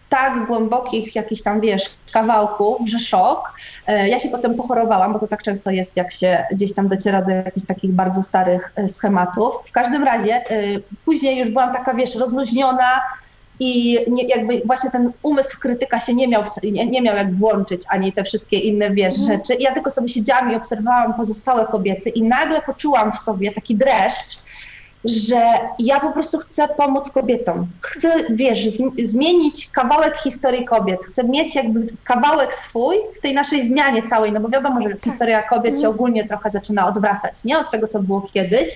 [0.08, 3.52] tak głębokich jakichś tam, wiesz, kawałków, że szok.
[3.86, 7.22] E, ja się potem pochorowałam, bo to tak często jest, jak się gdzieś tam dociera
[7.22, 9.54] do jakichś takich bardzo starych e, schematów.
[9.64, 10.64] W każdym razie e,
[11.04, 13.00] później już byłam taka, wiesz, rozluźniona
[13.60, 16.42] i nie, jakby właśnie ten umysł krytyka się nie miał,
[16.72, 19.26] nie, nie miał jak włączyć, ani te wszystkie inne, wiesz, mm.
[19.26, 19.54] rzeczy.
[19.54, 23.74] I ja tylko sobie siedziałam i obserwowałam pozostałe kobiety i nagle poczułam w sobie taki
[23.74, 24.38] dreszcz,
[25.06, 25.42] że
[25.78, 27.66] ja po prostu chcę pomóc kobietom.
[27.80, 28.68] Chcę, wiesz,
[29.04, 31.04] zmienić kawałek historii kobiet.
[31.04, 35.04] Chcę mieć jakby kawałek swój w tej naszej zmianie całej, no bo wiadomo, że tak.
[35.04, 35.94] historia kobiet się mhm.
[35.94, 37.58] ogólnie trochę zaczyna odwracać, nie?
[37.58, 38.68] Od tego, co było kiedyś.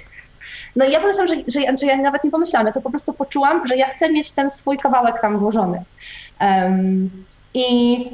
[0.77, 3.13] No i ja pomyślałam, że, że, że ja nawet nie pomyślałam, ja to po prostu
[3.13, 5.83] poczułam, że ja chcę mieć ten swój kawałek tam włożony.
[6.41, 7.11] Um,
[7.55, 8.11] I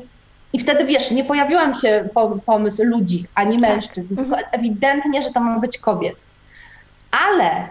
[0.52, 2.09] i wtedy wiesz, nie pojawiłam się
[2.46, 4.24] pomysł ludzi ani mężczyzn, tak.
[4.24, 6.16] tylko ewidentnie, że to ma być kobiet.
[7.11, 7.68] Ale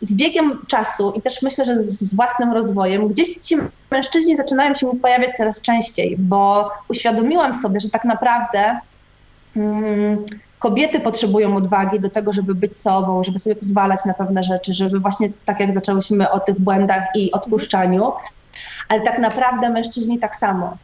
[0.00, 3.56] z biegiem czasu i też myślę, że z własnym rozwojem, gdzieś ci
[3.90, 8.80] mężczyźni zaczynają się mi pojawiać coraz częściej, bo uświadomiłam sobie, że tak naprawdę
[9.56, 10.24] mm,
[10.58, 15.00] kobiety potrzebują odwagi do tego, żeby być sobą, żeby sobie pozwalać na pewne rzeczy, żeby
[15.00, 18.12] właśnie tak jak zaczęłyśmy o tych błędach i odpuszczaniu,
[18.88, 20.76] ale tak naprawdę mężczyźni tak samo.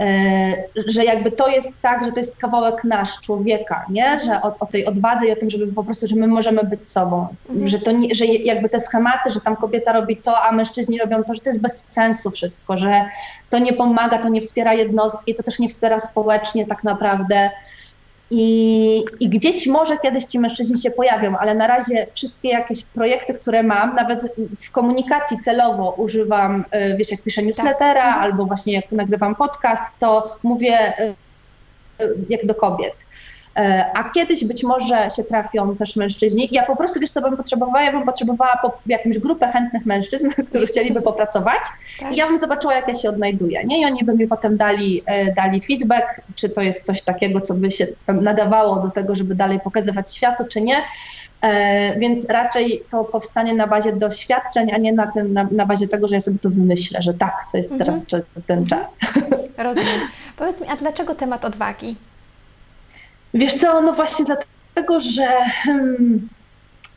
[0.00, 0.52] E,
[0.86, 4.20] że jakby to jest tak, że to jest kawałek nasz, człowieka, nie?
[4.24, 6.88] Że o, o tej odwadze i o tym, żeby po prostu, że my możemy być
[6.88, 7.68] sobą, mhm.
[7.68, 11.24] że to nie, że jakby te schematy, że tam kobieta robi to, a mężczyźni robią
[11.24, 13.04] to, że to jest bez sensu wszystko, że
[13.50, 17.50] to nie pomaga, to nie wspiera jednostki, to też nie wspiera społecznie tak naprawdę.
[18.30, 23.34] I, I, gdzieś może kiedyś ci mężczyźni się pojawią, ale na razie wszystkie jakieś projekty,
[23.34, 28.22] które mam, nawet w komunikacji celowo używam, y, wiesz, jak piszę newslettera tak.
[28.22, 31.14] albo właśnie jak nagrywam podcast, to mówię y,
[32.04, 32.94] y, jak do kobiet.
[33.60, 36.48] E, a kiedyś być może się trafią też mężczyźni.
[36.52, 37.82] Ja po prostu, wiesz co bym potrzebowała?
[37.82, 41.62] Ja bym potrzebowała po, jakąś grupę chętnych mężczyzn, którzy chcieliby popracować
[42.00, 42.12] tak.
[42.12, 43.80] i ja bym zobaczyła, jak ja się odnajduję, nie?
[43.80, 47.54] I oni by mi potem dali, e, dali feedback, czy to jest coś takiego, co
[47.54, 50.76] by się nadawało do tego, żeby dalej pokazywać światu, czy nie.
[51.42, 55.88] E, więc raczej to powstanie na bazie doświadczeń, a nie na, tym, na, na bazie
[55.88, 57.90] tego, że ja sobie to wymyślę, że tak, to jest mhm.
[58.00, 58.96] teraz ten czas.
[59.58, 60.00] Rozumiem.
[60.36, 61.96] Powiedz mi, a dlaczego temat odwagi?
[63.34, 65.28] Wiesz co, no właśnie dlatego, że
[65.64, 66.28] hmm,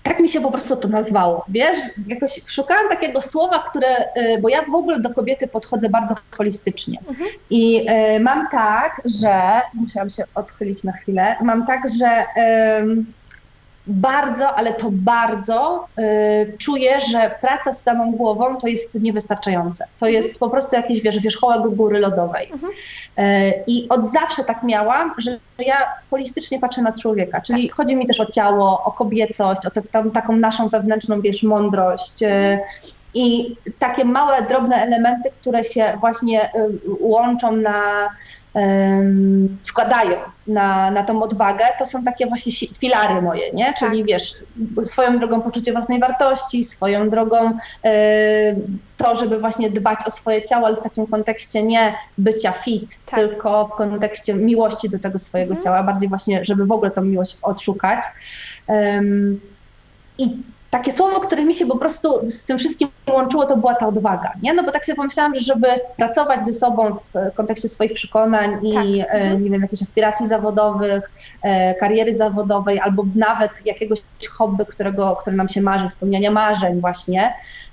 [0.03, 1.77] tak mi się po prostu to nazwało, wiesz?
[2.07, 6.99] Jakoś szukałam takiego słowa, które, y, bo ja w ogóle do kobiety podchodzę bardzo holistycznie.
[7.09, 7.29] Mhm.
[7.49, 13.22] I y, mam tak, że, musiałam się odchylić na chwilę, mam tak, że y,
[13.87, 19.85] bardzo, ale to bardzo y, czuję, że praca z samą głową to jest niewystarczające.
[19.99, 20.23] To mhm.
[20.23, 22.49] jest po prostu jakiś wiesz, wierzchołek góry lodowej.
[22.51, 22.73] Mhm.
[23.19, 27.77] Y, I od zawsze tak miałam, że ja holistycznie patrzę na człowieka, czyli tak.
[27.77, 32.23] chodzi mi też o ciało, o kobiecość, o te, tam, taką naszą wewnętrzną, wiesz, mądrość.
[32.23, 32.59] Y, mhm.
[33.15, 36.51] I takie małe, drobne elementy, które się właśnie
[36.99, 38.09] łączą na
[39.63, 43.73] składają na, na tą odwagę, to są takie właśnie filary moje, nie?
[43.79, 44.07] Czyli tak.
[44.07, 44.35] wiesz,
[44.83, 47.57] swoją drogą poczucie własnej wartości, swoją drogą
[48.97, 53.19] to, żeby właśnie dbać o swoje ciało, ale w takim kontekście nie bycia fit, tak.
[53.19, 55.63] tylko w kontekście miłości do tego swojego mhm.
[55.63, 58.03] ciała, bardziej właśnie, żeby w ogóle tą miłość odszukać.
[60.17, 60.37] I
[60.73, 64.33] takie słowo, które mi się po prostu z tym wszystkim łączyło, to była ta odwaga,
[64.41, 64.53] nie?
[64.53, 68.73] No bo tak sobie pomyślałam, że żeby pracować ze sobą w kontekście swoich przekonań i,
[68.73, 68.85] tak.
[68.85, 69.43] e, mhm.
[69.43, 75.49] nie wiem, jakichś aspiracji zawodowych, e, kariery zawodowej, albo nawet jakiegoś hobby, którego, które nam
[75.49, 77.33] się marzy, spełniania marzeń właśnie,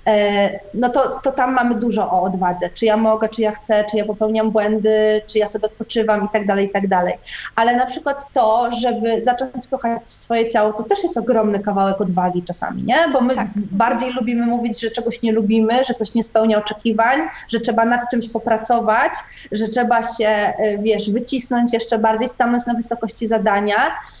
[0.73, 2.69] no to, to tam mamy dużo o odwadze.
[2.69, 6.29] Czy ja mogę, czy ja chcę, czy ja popełniam błędy, czy ja sobie odpoczywam i
[6.29, 7.17] tak dalej, i tak dalej.
[7.55, 12.43] Ale na przykład to, żeby zacząć kochać swoje ciało, to też jest ogromny kawałek odwagi
[12.43, 12.97] czasami, nie?
[13.13, 13.47] Bo my tak.
[13.55, 18.01] bardziej lubimy mówić, że czegoś nie lubimy, że coś nie spełnia oczekiwań, że trzeba nad
[18.11, 19.13] czymś popracować,
[19.51, 23.91] że trzeba się, e, wiesz, wycisnąć jeszcze bardziej, stanąć na wysokości zadania,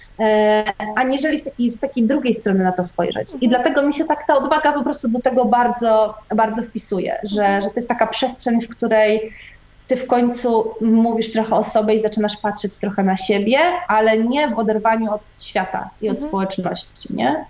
[0.95, 3.31] aniżeli w taki, z takiej drugiej strony na to spojrzeć.
[3.31, 3.49] I mhm.
[3.49, 7.61] dlatego mi się tak ta odwaga po prostu do tego bardzo, bardzo wpisuje, że, mhm.
[7.61, 9.33] że to jest taka przestrzeń, w której
[9.87, 14.47] ty w końcu mówisz trochę o sobie i zaczynasz patrzeć trochę na siebie, ale nie
[14.47, 16.29] w oderwaniu od świata i od mhm.
[16.29, 17.45] społeczności, nie?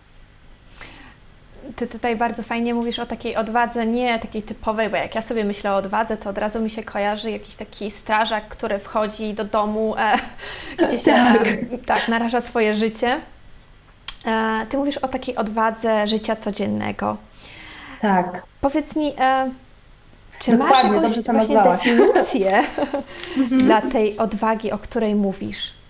[1.76, 5.44] Ty tutaj bardzo fajnie mówisz o takiej odwadze, nie takiej typowej, bo jak ja sobie
[5.44, 9.44] myślę o odwadze, to od razu mi się kojarzy jakiś taki strażak, który wchodzi do
[9.44, 10.14] domu, e,
[10.88, 11.48] gdzie się tak.
[11.86, 13.20] tak naraża swoje życie.
[14.26, 17.18] E, ty mówisz o takiej odwadze życia codziennego.
[18.02, 18.44] Tak.
[18.62, 19.52] Powiedz mi, e,
[20.40, 22.64] czy Dokładnie, masz jakąś właśnie definicję
[23.66, 25.81] dla tej odwagi, o której mówisz?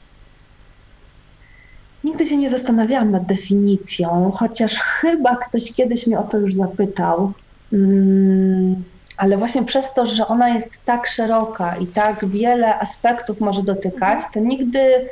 [2.03, 7.31] Nigdy się nie zastanawiałam nad definicją, chociaż chyba ktoś kiedyś mnie o to już zapytał.
[7.73, 8.83] Mm,
[9.17, 14.19] ale właśnie przez to, że ona jest tak szeroka i tak wiele aspektów może dotykać,
[14.33, 15.09] to nigdy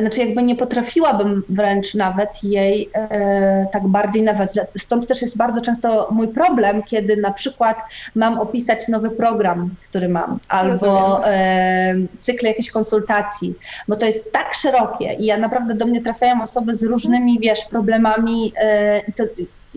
[0.00, 4.50] znaczy jakby nie potrafiłabym wręcz nawet jej e, tak bardziej nazwać.
[4.78, 7.78] Stąd też jest bardzo często mój problem, kiedy na przykład
[8.14, 13.54] mam opisać nowy program, który mam, albo e, cykl jakichś konsultacji,
[13.88, 17.64] bo to jest tak szerokie i ja naprawdę do mnie trafiają osoby z różnymi, wiesz,
[17.70, 19.24] problemami e, i to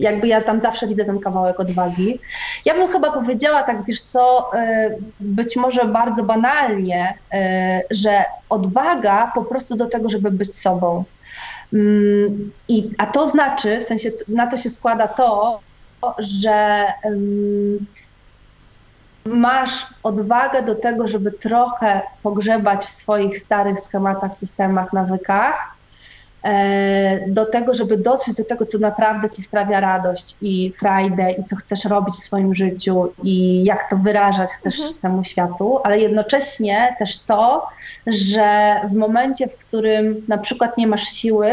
[0.00, 2.18] jakby ja tam zawsze widzę ten kawałek odwagi.
[2.64, 9.32] Ja bym chyba powiedziała tak, wiesz co, e, być może bardzo banalnie, e, że odwaga
[9.34, 11.04] po prostu do tego, żeby być sobą.
[11.72, 15.60] Mm, I, a to znaczy, w sensie na to się składa to,
[16.18, 16.86] że
[19.24, 25.79] masz odwagę do tego, żeby trochę pogrzebać w swoich starych schematach, systemach, nawykach,
[27.28, 31.56] do tego, żeby dotrzeć do tego, co naprawdę ci sprawia radość i frajdę i co
[31.56, 34.94] chcesz robić w swoim życiu i jak to wyrażać też mhm.
[35.02, 37.66] temu światu, ale jednocześnie też to,
[38.06, 41.50] że w momencie, w którym na przykład nie masz siły,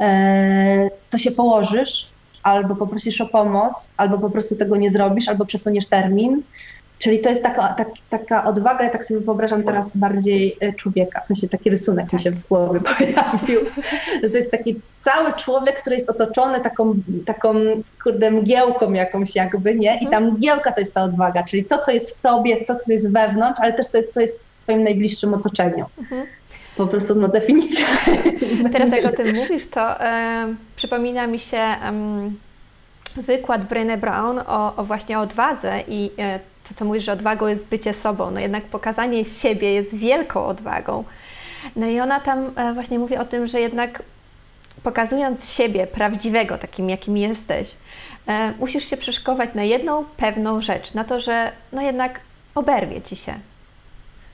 [0.00, 2.06] e, to się położysz
[2.42, 6.42] albo poprosisz o pomoc, albo po prostu tego nie zrobisz, albo przesuniesz termin.
[6.98, 11.20] Czyli to jest taka, tak, taka odwaga, ja tak sobie wyobrażam teraz bardziej e, człowieka,
[11.20, 13.60] w sensie taki rysunek mi się w głowie pojawił,
[14.22, 16.94] że to jest taki cały człowiek, który jest otoczony taką,
[17.26, 17.54] taką
[18.02, 19.98] kurde mgiełką jakąś jakby, nie?
[20.00, 22.92] I ta mgiełka to jest ta odwaga, czyli to, co jest w tobie, to, co
[22.92, 25.86] jest wewnątrz, ale też to, co jest w twoim najbliższym otoczeniu.
[25.98, 26.26] Mhm.
[26.76, 27.86] Po prostu no definicja.
[28.72, 31.62] Teraz jak o tym mówisz, to e, przypomina mi się
[33.16, 37.68] wykład Brené Brown o, o właśnie odwadze i e, to, co mówisz, że odwagą jest
[37.68, 38.30] bycie sobą.
[38.30, 41.04] No jednak pokazanie siebie jest wielką odwagą.
[41.76, 44.02] No i ona tam e, właśnie mówi o tym, że jednak
[44.82, 47.74] pokazując siebie prawdziwego, takim jakim jesteś,
[48.26, 52.20] e, musisz się przeszkować na jedną pewną rzecz, na to, że no jednak
[52.54, 53.34] oberwie ci się,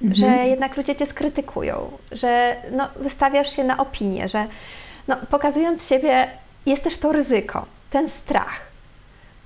[0.02, 0.14] mhm.
[0.14, 4.46] że jednak ludzie cię skrytykują, że no, wystawiasz się na opinię, że
[5.08, 6.28] no, pokazując siebie
[6.66, 8.60] jest też to ryzyko, ten strach.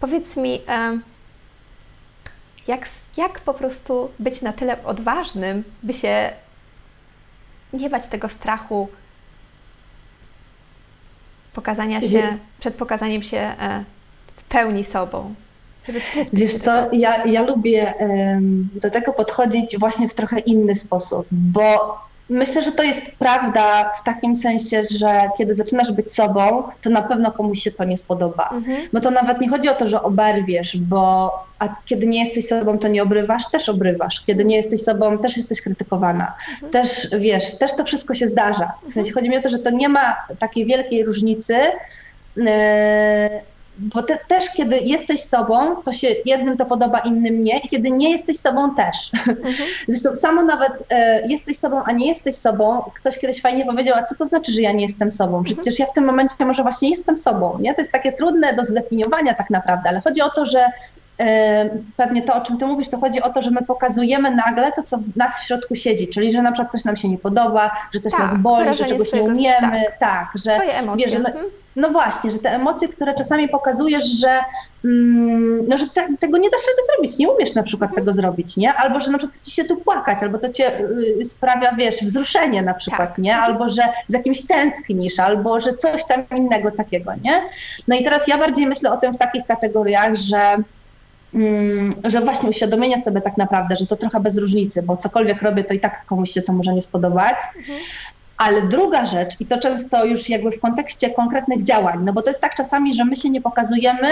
[0.00, 0.60] Powiedz mi,
[2.68, 6.32] jak, jak po prostu być na tyle odważnym, by się
[7.72, 8.88] nie bać tego strachu
[11.52, 13.84] pokazania się, przed pokazaniem się e,
[14.36, 15.34] w pełni sobą.
[16.32, 17.94] Wiesz co, ja, ja lubię
[18.74, 24.04] do tego podchodzić właśnie w trochę inny sposób, bo Myślę, że to jest prawda w
[24.04, 28.48] takim sensie, że kiedy zaczynasz być sobą, to na pewno komuś się to nie spodoba.
[28.52, 28.78] Mhm.
[28.92, 32.78] Bo to nawet nie chodzi o to, że oberwiesz, bo a kiedy nie jesteś sobą,
[32.78, 34.20] to nie obrywasz, też obrywasz.
[34.26, 36.32] Kiedy nie jesteś sobą, też jesteś krytykowana.
[36.54, 36.72] Mhm.
[36.72, 38.72] Też wiesz, też to wszystko się zdarza.
[38.88, 39.14] W sensie mhm.
[39.14, 41.56] chodzi mi o to, że to nie ma takiej wielkiej różnicy.
[42.36, 42.44] Yy,
[43.78, 47.90] bo te, też kiedy jesteś sobą, to się jednym to podoba, innym nie i kiedy
[47.90, 49.10] nie jesteś sobą też.
[49.14, 49.54] Mhm.
[49.88, 54.02] Zresztą samo nawet e, jesteś sobą, a nie jesteś sobą, ktoś kiedyś fajnie powiedział, a
[54.02, 55.38] co to znaczy, że ja nie jestem sobą?
[55.38, 55.56] Mhm.
[55.56, 57.74] Przecież ja w tym momencie może właśnie jestem sobą, nie?
[57.74, 60.70] To jest takie trudne do zdefiniowania tak naprawdę, ale chodzi o to, że
[61.96, 64.82] pewnie to, o czym ty mówisz, to chodzi o to, że my pokazujemy nagle to,
[64.82, 67.70] co w nas w środku siedzi, czyli że na przykład coś nam się nie podoba,
[67.94, 71.06] że coś tak, nas boli, że czegoś nie umiemy, tak, tak że, Swoje emocje.
[71.06, 71.46] Wiesz, że, mhm.
[71.76, 74.40] no właśnie, że te emocje, które czasami pokazujesz, że,
[74.84, 78.06] mm, no, że te, tego nie dasz rady zrobić, nie umiesz na przykład mhm.
[78.06, 78.74] tego zrobić, nie?
[78.74, 80.80] Albo, że na przykład ci się tu płakać, albo to cię
[81.20, 83.18] y, sprawia, wiesz, wzruszenie na przykład, tak.
[83.18, 83.36] nie?
[83.36, 87.42] Albo, że z jakimś tęsknisz, albo, że coś tam innego takiego, nie?
[87.88, 90.56] No i teraz ja bardziej myślę o tym w takich kategoriach, że
[92.04, 95.74] że właśnie uświadomienia sobie tak naprawdę, że to trochę bez różnicy, bo cokolwiek robię, to
[95.74, 97.36] i tak komuś się to może nie spodobać.
[97.58, 97.78] Mhm.
[98.36, 102.30] Ale druga rzecz, i to często już jakby w kontekście konkretnych działań, no bo to
[102.30, 104.08] jest tak czasami, że my się nie pokazujemy,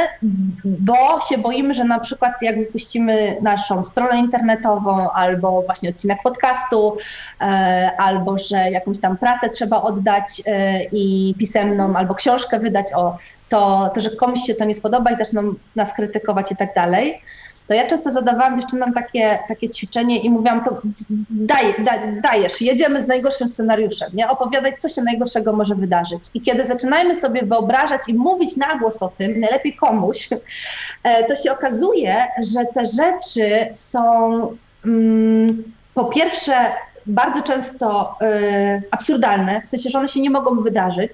[0.64, 6.96] bo się boimy, że na przykład jak wypuścimy naszą stronę internetową, albo właśnie odcinek podcastu,
[7.40, 13.16] e, albo że jakąś tam pracę trzeba oddać e, i pisemną, albo książkę wydać, o,
[13.55, 17.21] to, to, że komuś się to nie spodoba i zaczną nas krytykować i tak dalej,
[17.69, 20.81] to ja często zadawałam dziewczynom takie, takie ćwiczenie i mówiłam, to
[21.31, 24.29] daj, daj, dajesz, jedziemy z najgorszym scenariuszem, nie?
[24.29, 26.25] opowiadać, co się najgorszego może wydarzyć.
[26.35, 30.29] I kiedy zaczynajmy sobie wyobrażać i mówić na głos o tym, najlepiej komuś,
[31.03, 34.11] e, to się okazuje, że te rzeczy są
[34.85, 35.62] mm,
[35.95, 36.55] po pierwsze
[37.07, 41.12] bardzo często y, absurdalne, w sensie, że one się nie mogą wydarzyć,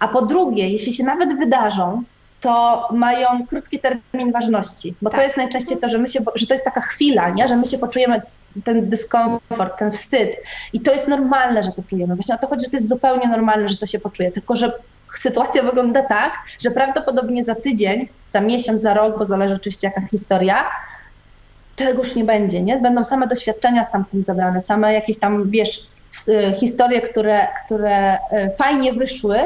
[0.00, 2.02] a po drugie, jeśli się nawet wydarzą,
[2.40, 5.18] to mają krótki termin ważności, bo tak.
[5.18, 7.48] to jest najczęściej to, że, my się, że to jest taka chwila, nie?
[7.48, 8.22] że my się poczujemy
[8.64, 10.36] ten dyskomfort, ten wstyd
[10.72, 12.14] i to jest normalne, że to czujemy.
[12.14, 14.72] Właśnie o to chodzi, że to jest zupełnie normalne, że to się poczuje, tylko że
[15.14, 20.00] sytuacja wygląda tak, że prawdopodobnie za tydzień, za miesiąc, za rok, bo zależy oczywiście jaka
[20.08, 20.64] historia,
[21.80, 22.76] już nie będzie, nie?
[22.76, 25.86] Będą same doświadczenia stamtąd zabrane, same jakieś tam, wiesz,
[26.60, 29.38] historie, które, które e, fajnie wyszły,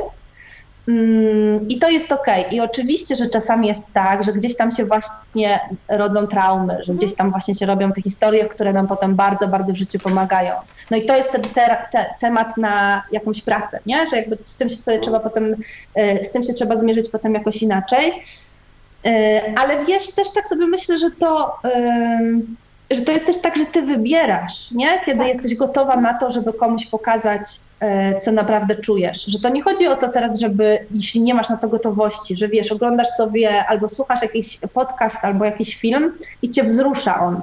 [0.88, 2.26] mm, i to jest ok.
[2.50, 7.14] I oczywiście, że czasami jest tak, że gdzieś tam się właśnie rodzą traumy, że gdzieś
[7.14, 10.52] tam właśnie się robią te historie, które nam potem bardzo, bardzo w życiu pomagają.
[10.90, 14.06] No i to jest te, te, temat na jakąś pracę, nie?
[14.06, 15.56] Że jakby z tym się sobie trzeba potem,
[15.94, 18.12] e, z tym się trzeba zmierzyć potem jakoś inaczej.
[19.56, 21.56] Ale wiesz, też tak sobie myślę, że to
[22.90, 25.00] że to jest też tak, że ty wybierasz, nie?
[25.04, 25.28] Kiedy tak.
[25.28, 29.24] jesteś gotowa na to, żeby komuś pokazać, e, co naprawdę czujesz.
[29.24, 32.48] Że to nie chodzi o to teraz, żeby, jeśli nie masz na to gotowości, że
[32.48, 37.40] wiesz, oglądasz sobie albo słuchasz jakiś podcast albo jakiś film i cię wzrusza on.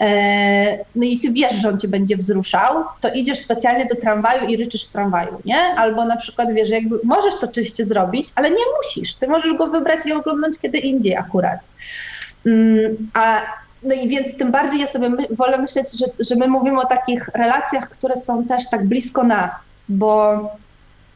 [0.00, 4.48] E, no i ty wiesz, że on cię będzie wzruszał, to idziesz specjalnie do tramwaju
[4.48, 5.58] i ryczysz w tramwaju, nie?
[5.58, 9.14] Albo na przykład wiesz, jakby możesz to oczywiście zrobić, ale nie musisz.
[9.14, 11.60] Ty możesz go wybrać i oglądać kiedy indziej akurat.
[12.46, 13.42] Mm, a
[13.82, 16.86] no i więc tym bardziej ja sobie my, wolę myśleć, że, że my mówimy o
[16.86, 19.52] takich relacjach, które są też tak blisko nas,
[19.88, 20.40] bo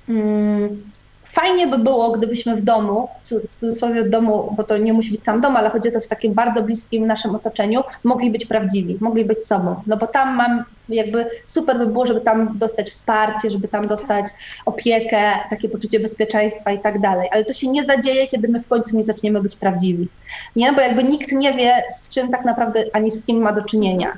[0.08, 0.91] mm,
[1.32, 5.40] Fajnie by było, gdybyśmy w domu, w cudzysłowie domu, bo to nie musi być sam
[5.40, 9.24] dom, ale chodzi o to w takim bardzo bliskim naszym otoczeniu, mogli być prawdziwi, mogli
[9.24, 9.74] być sobą.
[9.86, 14.26] No bo tam mam jakby super by było, żeby tam dostać wsparcie, żeby tam dostać
[14.66, 17.28] opiekę, takie poczucie bezpieczeństwa i tak dalej.
[17.32, 20.08] Ale to się nie zadzieje, kiedy my w końcu nie zaczniemy być prawdziwi.
[20.56, 20.72] Nie?
[20.72, 24.16] Bo jakby nikt nie wie, z czym tak naprawdę ani z kim ma do czynienia.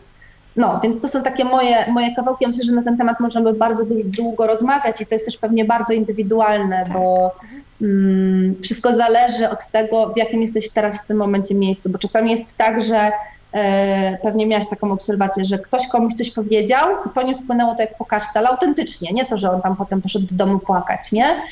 [0.57, 2.45] No, więc to są takie moje, moje kawałki.
[2.45, 5.65] Ja myślę, że na ten temat możemy bardzo długo rozmawiać i to jest też pewnie
[5.65, 6.93] bardzo indywidualne, tak.
[6.93, 7.35] bo
[7.83, 12.31] mm, wszystko zależy od tego, w jakim jesteś teraz w tym momencie miejscu, bo czasami
[12.31, 13.13] jest tak, że
[13.53, 17.83] e, pewnie miałaś taką obserwację, że ktoś komuś coś powiedział i po nim spłynęło to
[17.83, 21.13] jak po kaczce, ale autentycznie, nie to, że on tam potem poszedł do domu płakać,
[21.13, 21.43] nie?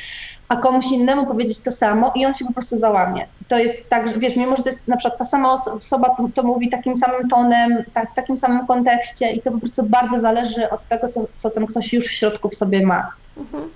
[0.53, 3.27] A komuś innemu powiedzieć to samo i on się po prostu załamie.
[3.49, 6.29] To jest tak, że wiesz, mimo że to jest na przykład ta sama osoba to,
[6.35, 10.21] to mówi takim samym tonem, tak, w takim samym kontekście i to po prostu bardzo
[10.21, 13.13] zależy od tego, co, co ten ktoś już w środku w sobie ma.
[13.37, 13.71] Mhm.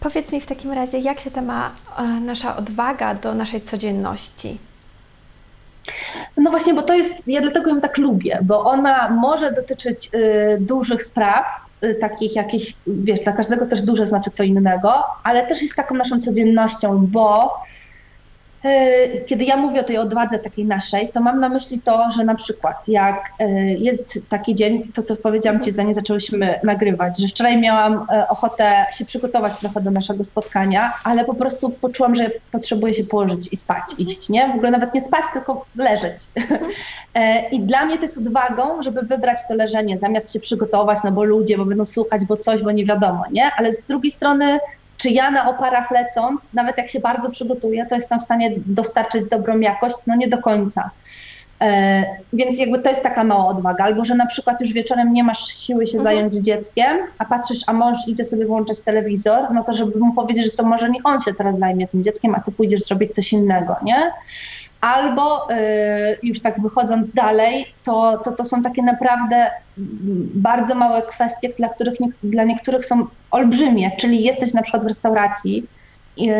[0.00, 4.58] Powiedz mi w takim razie, jak się ta ma e, nasza odwaga do naszej codzienności?
[6.36, 10.58] No właśnie, bo to jest, ja dlatego ją tak lubię, bo ona może dotyczyć y,
[10.60, 11.46] dużych spraw,
[12.00, 16.20] takich jakichś, wiesz, dla każdego też duże znaczy co innego, ale też jest taką naszą
[16.20, 17.54] codziennością, bo
[19.26, 22.34] kiedy ja mówię o tej odwadze takiej naszej, to mam na myśli to, że na
[22.34, 27.60] przykład jak e, jest taki dzień, to co powiedziałam Ci, zanim zaczęłyśmy nagrywać, że wczoraj
[27.60, 32.94] miałam e, ochotę się przygotować trochę do naszego spotkania, ale po prostu poczułam, że potrzebuję
[32.94, 34.48] się położyć i spać, iść, nie?
[34.48, 36.18] W ogóle nawet nie spać, tylko leżeć.
[37.52, 41.24] I dla mnie to jest odwagą, żeby wybrać to leżenie, zamiast się przygotować, no bo
[41.24, 43.50] ludzie, bo będą słuchać, bo coś, bo nie wiadomo, nie?
[43.56, 44.58] Ale z drugiej strony
[44.96, 49.28] czy ja na oparach lecąc, nawet jak się bardzo przygotuję, to jestem w stanie dostarczyć
[49.28, 49.96] dobrą jakość?
[50.06, 50.90] No nie do końca.
[51.60, 53.84] E, więc jakby to jest taka mała odwaga.
[53.84, 56.16] Albo, że na przykład już wieczorem nie masz siły się mhm.
[56.16, 60.44] zająć dzieckiem, a patrzysz, a mąż idzie sobie włączyć telewizor, no to żeby mu powiedzieć,
[60.44, 63.32] że to może nie on się teraz zajmie tym dzieckiem, a ty pójdziesz zrobić coś
[63.32, 64.12] innego, nie?
[64.84, 65.54] Albo y,
[66.22, 69.50] już tak wychodząc dalej, to, to, to są takie naprawdę
[70.34, 74.86] bardzo małe kwestie, dla których nie, dla niektórych są olbrzymie, czyli jesteś na przykład w
[74.86, 75.66] restauracji
[76.16, 76.30] i,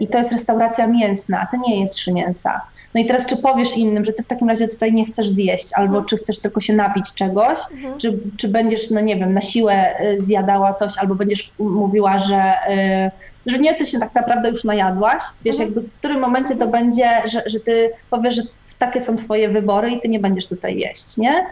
[0.00, 2.60] i to jest restauracja mięsna, a to nie jest mięsa.
[2.94, 5.68] No i teraz czy powiesz innym, że ty w takim razie tutaj nie chcesz zjeść,
[5.74, 6.04] albo mhm.
[6.04, 7.98] czy chcesz tylko się napić czegoś, mhm.
[7.98, 12.52] czy, czy będziesz, no nie wiem, na siłę y, zjadała coś, albo będziesz mówiła, że,
[12.52, 13.10] y,
[13.46, 15.22] że nie, ty się tak naprawdę już najadłaś.
[15.44, 15.68] Wiesz, mhm.
[15.68, 18.42] jakby w którym momencie to będzie, że, że ty powiesz, że
[18.78, 21.46] takie są twoje wybory i ty nie będziesz tutaj jeść, nie?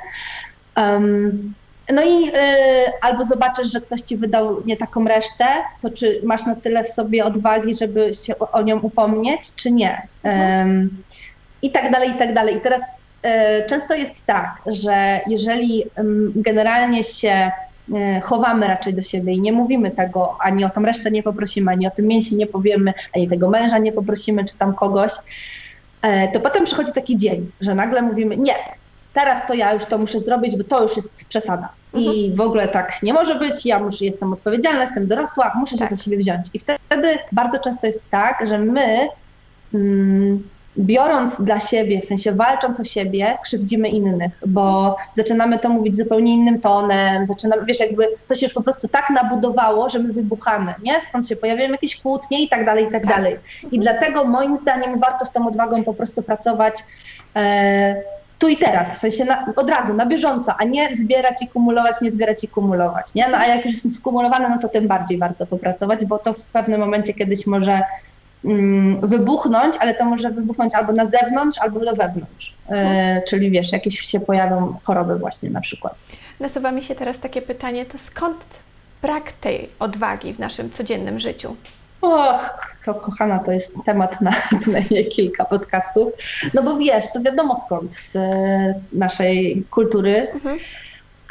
[0.76, 1.54] Um,
[1.92, 2.32] no i y,
[3.02, 5.46] albo zobaczysz, że ktoś ci wydał nie taką resztę,
[5.82, 9.70] to czy masz na tyle w sobie odwagi, żeby się o, o nią upomnieć, czy
[9.70, 10.06] nie?
[10.24, 11.02] Um,
[11.62, 12.56] I tak dalej, i tak dalej.
[12.56, 15.88] I teraz y, często jest tak, że jeżeli y,
[16.34, 17.50] generalnie się
[18.22, 21.86] chowamy raczej do siebie i nie mówimy tego, ani o tą resztę nie poprosimy, ani
[21.86, 25.12] o tym mięsie nie powiemy, ani tego męża nie poprosimy, czy tam kogoś,
[26.02, 28.54] e, to potem przychodzi taki dzień, że nagle mówimy, nie,
[29.12, 31.68] teraz to ja już to muszę zrobić, bo to już jest przesada.
[31.94, 32.36] I mhm.
[32.36, 35.88] w ogóle tak nie może być, ja muszę, jestem odpowiedzialna, jestem dorosła, muszę tak.
[35.88, 36.46] się za siebie wziąć.
[36.54, 39.08] I wtedy bardzo często jest tak, że my
[39.74, 40.42] mm,
[40.78, 46.32] biorąc dla siebie, w sensie walcząc o siebie, krzywdzimy innych, bo zaczynamy to mówić zupełnie
[46.32, 50.74] innym tonem, zaczynamy, wiesz, jakby to się już po prostu tak nabudowało, że my wybuchamy,
[50.82, 51.00] nie?
[51.08, 53.16] Stąd się pojawiają jakieś kłótnie i tak dalej, i tak, tak.
[53.16, 53.36] dalej.
[53.72, 56.84] I dlatego moim zdaniem warto z tą odwagą po prostu pracować
[57.36, 58.02] e,
[58.38, 62.00] tu i teraz, w sensie na, od razu, na bieżąco, a nie zbierać i kumulować,
[62.02, 63.28] nie zbierać i kumulować, nie?
[63.28, 66.44] No a jak już jest skumulowane, no to tym bardziej warto popracować, bo to w
[66.44, 67.82] pewnym momencie kiedyś może
[69.02, 72.54] wybuchnąć, ale to może wybuchnąć albo na zewnątrz, albo do wewnątrz.
[72.68, 75.94] E, czyli wiesz, jakieś się pojawią choroby właśnie na przykład.
[76.40, 78.58] Nasuwa mi się teraz takie pytanie, to skąd
[79.02, 81.56] brak tej odwagi w naszym codziennym życiu?
[82.00, 84.32] Och, to kochana, to jest temat na
[84.64, 86.12] co najmniej kilka podcastów.
[86.54, 88.18] No bo wiesz, to wiadomo skąd, z
[88.92, 90.28] naszej kultury.
[90.34, 90.58] Mhm.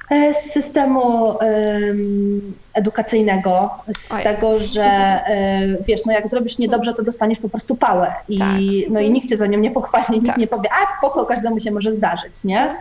[0.10, 4.24] E, z systemu um, edukacyjnego, z Oj.
[4.24, 8.49] tego, że um, wiesz, no jak zrobisz niedobrze, to dostaniesz po prostu pałę i, tak.
[8.89, 10.38] no i nikt cię za nią nie pochwali, nikt tak.
[10.38, 12.76] nie powie, a spoko, każdemu się może zdarzyć, nie?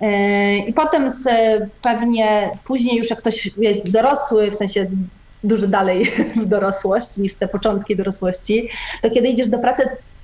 [0.00, 1.28] E, I potem z,
[1.82, 4.86] pewnie później już jak ktoś jest dorosły, w sensie
[5.44, 6.04] dużo dalej
[6.42, 8.68] w dorosłość niż te początki dorosłości,
[9.02, 9.82] to kiedy idziesz do pracy,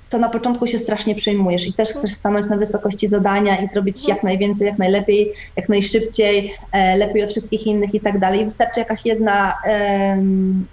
[0.09, 4.07] to na początku się strasznie przejmujesz i też chcesz stanąć na wysokości zadania i zrobić
[4.07, 8.43] jak najwięcej, jak najlepiej, jak najszybciej, e, lepiej od wszystkich innych i tak dalej.
[8.43, 9.57] Wystarczy jakaś jedna,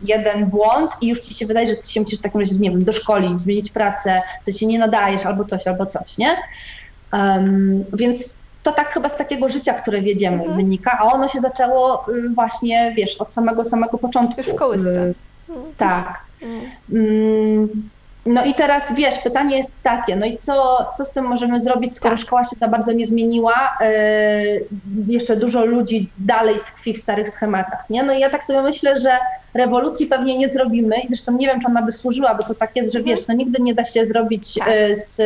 [0.03, 2.70] jeden błąd i już ci się wydaje, że ty się musisz w takim razie, nie
[2.70, 6.37] wiem, doszkolić, zmienić pracę, że się nie nadajesz albo coś, albo coś, nie?
[7.12, 10.57] Um, więc to tak chyba z takiego życia, które wiedziemy, mhm.
[10.57, 14.41] wynika, a ono się zaczęło y, właśnie, wiesz, od samego, samego początku.
[14.41, 15.07] Już w kołysce.
[15.09, 15.14] Y,
[15.76, 16.20] tak.
[16.43, 17.91] Mhm.
[18.26, 21.94] No i teraz wiesz, pytanie jest takie, no i co, co z tym możemy zrobić,
[21.94, 22.24] skoro tak.
[22.24, 24.66] szkoła się za bardzo nie zmieniła, yy,
[25.08, 28.02] jeszcze dużo ludzi dalej tkwi w starych schematach, nie?
[28.02, 29.18] No i ja tak sobie myślę, że
[29.54, 32.76] rewolucji pewnie nie zrobimy i zresztą nie wiem, czy ona by służyła, bo to tak
[32.76, 33.16] jest, że mhm.
[33.16, 34.68] wiesz, no nigdy nie da się zrobić tak.
[34.68, 35.20] yy, z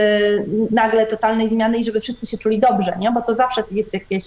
[0.71, 3.11] nagle totalnej zmiany i żeby wszyscy się czuli dobrze, nie?
[3.11, 4.25] Bo to zawsze jest jakieś...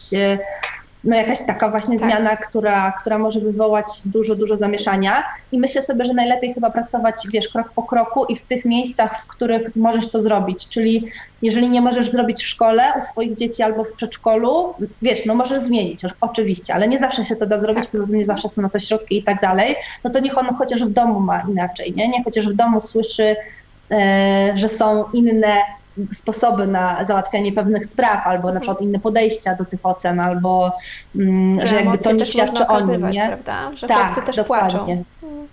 [1.03, 2.09] No jakaś taka właśnie tak.
[2.09, 5.23] zmiana, która, która może wywołać dużo, dużo zamieszania.
[5.51, 9.21] I myślę sobie, że najlepiej chyba pracować, wiesz, krok po kroku i w tych miejscach,
[9.21, 10.67] w których możesz to zrobić.
[10.67, 11.07] Czyli
[11.41, 15.59] jeżeli nie możesz zrobić w szkole u swoich dzieci albo w przedszkolu, wiesz, no możesz
[15.59, 17.91] zmienić, oczywiście, ale nie zawsze się to da zrobić, tak.
[17.91, 19.75] poza tym nie zawsze są na to środki i tak dalej.
[20.03, 22.09] No to niech on chociaż w domu ma inaczej, nie?
[22.09, 23.35] Nie chociaż w domu słyszy,
[23.91, 25.57] e, że są inne
[26.13, 30.71] sposoby na załatwianie pewnych spraw, albo na przykład inne podejścia do tych ocen, albo
[31.15, 33.27] mm, że, że jakby to nie świadczy o nim, nie?
[33.27, 33.71] Prawda?
[33.77, 34.79] Że tak, też dokładnie.
[34.79, 35.03] Płaczą.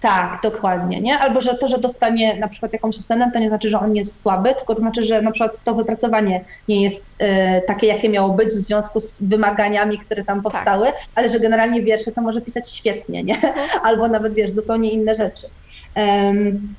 [0.00, 1.18] Tak, dokładnie, nie?
[1.18, 4.22] Albo że to, że dostanie na przykład jakąś ocenę, to nie znaczy, że on jest
[4.22, 7.26] słaby, tylko to znaczy, że na przykład to wypracowanie nie jest y,
[7.66, 10.52] takie, jakie miało być w związku z wymaganiami, które tam tak.
[10.52, 10.94] powstały, tak.
[11.14, 13.34] ale że generalnie wiersze to może pisać świetnie, nie?
[13.34, 13.68] Mhm.
[13.82, 15.46] Albo nawet, wiesz, zupełnie inne rzeczy.
[15.96, 16.74] Um,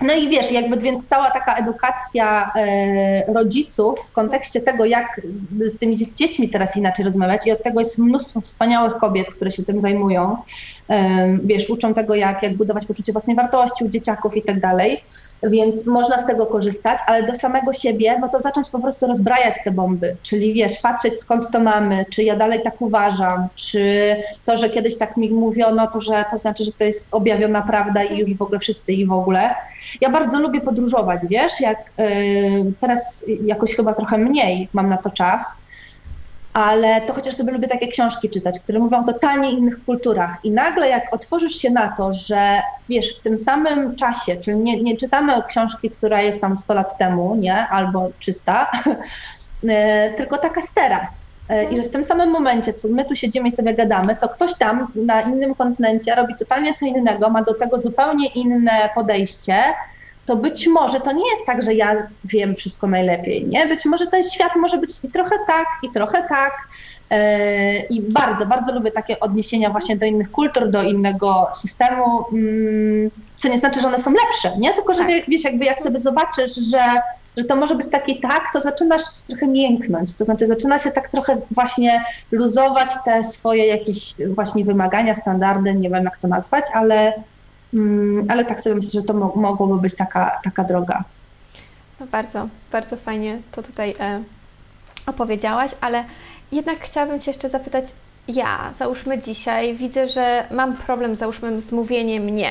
[0.00, 5.20] no i wiesz, jakby więc cała taka edukacja e, rodziców w kontekście tego, jak
[5.58, 9.62] z tymi dziećmi teraz inaczej rozmawiać i od tego jest mnóstwo wspaniałych kobiet, które się
[9.62, 10.36] tym zajmują.
[10.90, 15.02] E, wiesz, uczą tego, jak, jak budować poczucie własnej wartości u dzieciaków i tak dalej
[15.50, 19.54] więc można z tego korzystać, ale do samego siebie, no to zacząć po prostu rozbrajać
[19.64, 24.56] te bomby, czyli wiesz, patrzeć skąd to mamy, czy ja dalej tak uważam, czy to,
[24.56, 28.18] że kiedyś tak mi mówiono, to że to znaczy, że to jest objawiona prawda i
[28.18, 29.54] już w ogóle wszyscy i w ogóle.
[30.00, 35.10] Ja bardzo lubię podróżować, wiesz, jak yy, teraz jakoś chyba trochę mniej mam na to
[35.10, 35.42] czas,
[36.54, 40.44] ale to chociaż sobie lubię takie książki czytać, które mówią o totalnie innych kulturach.
[40.44, 44.82] I nagle jak otworzysz się na to, że wiesz, w tym samym czasie, czyli nie,
[44.82, 48.70] nie czytamy książki, która jest tam 100 lat temu, nie, albo 300,
[49.68, 51.24] e, tylko taka z teraz.
[51.48, 54.28] E, I że w tym samym momencie, co my tu siedzimy i sobie gadamy, to
[54.28, 59.64] ktoś tam na innym kontynencie robi totalnie co innego, ma do tego zupełnie inne podejście,
[60.26, 63.66] to być może to nie jest tak, że ja wiem wszystko najlepiej, nie?
[63.66, 66.52] Być może ten świat może być i trochę tak, i trochę tak.
[67.10, 73.10] E, I bardzo, bardzo lubię takie odniesienia właśnie do innych kultur, do innego systemu, mm,
[73.36, 74.72] co nie znaczy, że one są lepsze, nie?
[74.72, 75.08] Tylko, że tak.
[75.28, 76.82] wiesz, jakby jak sobie zobaczysz, że,
[77.36, 81.08] że to może być taki tak, to zaczynasz trochę mięknąć, to znaczy zaczyna się tak
[81.08, 87.12] trochę właśnie luzować te swoje jakieś właśnie wymagania, standardy, nie wiem jak to nazwać, ale
[88.28, 91.04] ale tak sobie myślę, że to mo mogłoby być taka, taka droga.
[92.00, 94.22] No bardzo, bardzo fajnie to tutaj e,
[95.06, 96.04] opowiedziałaś, ale
[96.52, 97.84] jednak chciałabym Cię jeszcze zapytać,
[98.28, 102.50] ja, załóżmy dzisiaj, widzę, że mam problem, załóżmy, z mówieniem nie.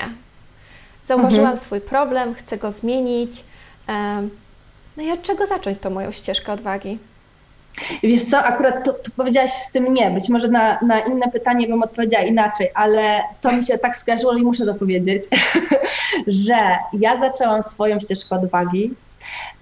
[1.06, 1.58] Zauważyłam mhm.
[1.58, 3.44] swój problem, chcę go zmienić.
[3.90, 4.28] E,
[4.98, 6.98] no i od czego zacząć tą moją ścieżkę odwagi?
[8.04, 10.12] Wiesz co, akurat to, to powiedziałaś z tym nie.
[10.12, 14.34] Być może na, na inne pytanie bym odpowiedziała inaczej, ale to mi się tak skojarzyło
[14.34, 15.24] i muszę to powiedzieć,
[16.28, 16.58] że
[16.94, 18.94] ja zaczęłam swoją ścieżkę odwagi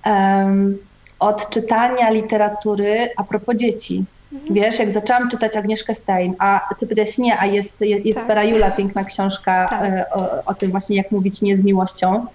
[0.05, 0.78] um,
[1.20, 4.03] od czytania literatury a propos dzieci.
[4.34, 4.53] Mhm.
[4.53, 8.76] Wiesz, jak zaczęłam czytać Agnieszkę Stein, a ty powiedziałaś nie, a jest, jest, jest tak.
[8.76, 9.84] piękna książka tak.
[9.84, 12.26] E, o, o, tym właśnie, jak mówić nie z miłością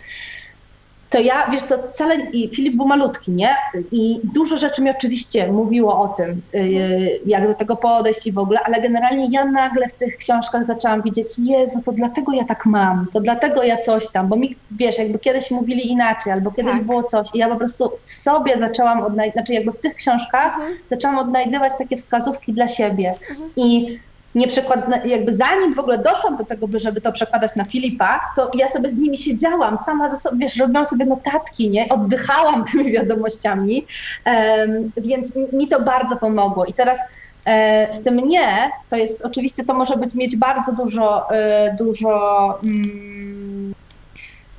[1.10, 3.56] to ja, wiesz co, wcale, i Filip był malutki, nie?
[3.92, 8.38] I dużo rzeczy mi oczywiście mówiło o tym, yy, jak do tego podejść i w
[8.38, 12.66] ogóle, ale generalnie ja nagle w tych książkach zaczęłam widzieć, Jezu, to dlatego ja tak
[12.66, 16.72] mam, to dlatego ja coś tam, bo mi, wiesz, jakby kiedyś mówili inaczej, albo kiedyś
[16.72, 16.84] tak.
[16.84, 20.54] było coś i ja po prostu w sobie zaczęłam odnajdywać, znaczy jakby w tych książkach
[20.54, 20.76] mhm.
[20.90, 23.50] zaczęłam odnajdywać takie wskazówki dla siebie mhm.
[23.56, 23.98] i
[24.36, 28.50] nie przekład, jakby zanim w ogóle doszłam do tego, żeby to przekładać na Filipa, to
[28.54, 31.88] ja sobie z nimi siedziałam, sama ze sobą, wiesz, robiłam sobie notatki, nie?
[31.88, 33.86] Oddychałam tymi wiadomościami,
[34.26, 36.64] um, więc mi to bardzo pomogło.
[36.64, 36.98] I teraz
[37.46, 42.58] E, z tym nie, to jest oczywiście to może być mieć bardzo dużo, e, dużo
[42.62, 43.74] mm,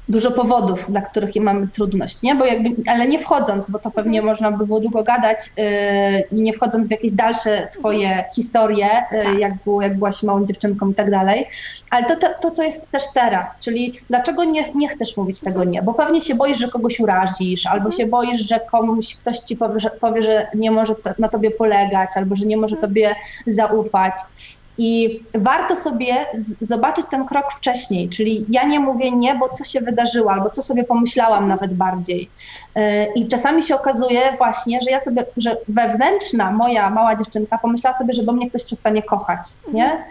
[0.10, 2.36] dużo powodów, dla których mamy trudność, nie?
[2.36, 5.64] Bo jakby, ale nie wchodząc, bo to pewnie można by było długo gadać yy,
[6.32, 9.40] nie wchodząc w jakieś dalsze twoje historie, yy, tak.
[9.40, 11.48] jak, było, jak byłaś małą dziewczynką i tak dalej,
[11.90, 15.64] ale to, to, to, co jest też teraz, czyli dlaczego nie, nie chcesz mówić tego
[15.64, 15.82] nie?
[15.82, 17.92] Bo pewnie się boisz, że kogoś urazisz, albo mhm.
[17.92, 21.52] się boisz, że komuś ktoś ci powie, że, powie, że nie może to, na tobie
[21.52, 22.90] polegać, albo że nie może mhm.
[22.90, 23.16] tobie
[23.48, 24.14] zaufać.
[24.78, 26.26] I warto sobie
[26.62, 30.62] zobaczyć ten krok wcześniej, czyli ja nie mówię nie, bo co się wydarzyło, albo co
[30.62, 32.30] sobie pomyślałam nawet bardziej.
[32.76, 37.98] E, I czasami się okazuje właśnie, że ja sobie, że wewnętrzna moja mała dziewczynka pomyślała
[37.98, 39.40] sobie, że bo mnie ktoś przestanie kochać,
[39.74, 40.04] nie?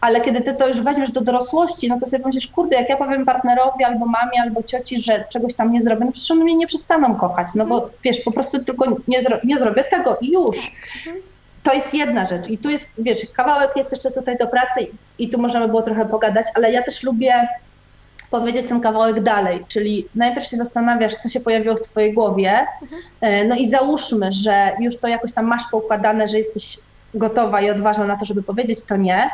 [0.00, 2.96] Ale kiedy ty to już weźmiesz do dorosłości, no to sobie pomyślisz, kurde, jak ja
[2.96, 6.54] powiem partnerowi albo mamie, albo cioci, że czegoś tam nie zrobię, no przecież oni mnie
[6.54, 10.32] nie przestaną kochać, no bo wiesz, po prostu tylko nie, zro nie zrobię tego i
[10.32, 10.72] już
[11.64, 12.48] to jest jedna rzecz.
[12.48, 14.86] I tu jest, wiesz, kawałek jest jeszcze tutaj do pracy
[15.18, 17.48] i tu możemy było trochę pogadać, ale ja też lubię
[18.30, 23.48] powiedzieć ten kawałek dalej, czyli najpierw się zastanawiasz, co się pojawiło w twojej głowie, mhm.
[23.48, 26.78] no i załóżmy, że już to jakoś tam masz poukładane, że jesteś
[27.14, 29.30] gotowa i odważna na to, żeby powiedzieć to nie,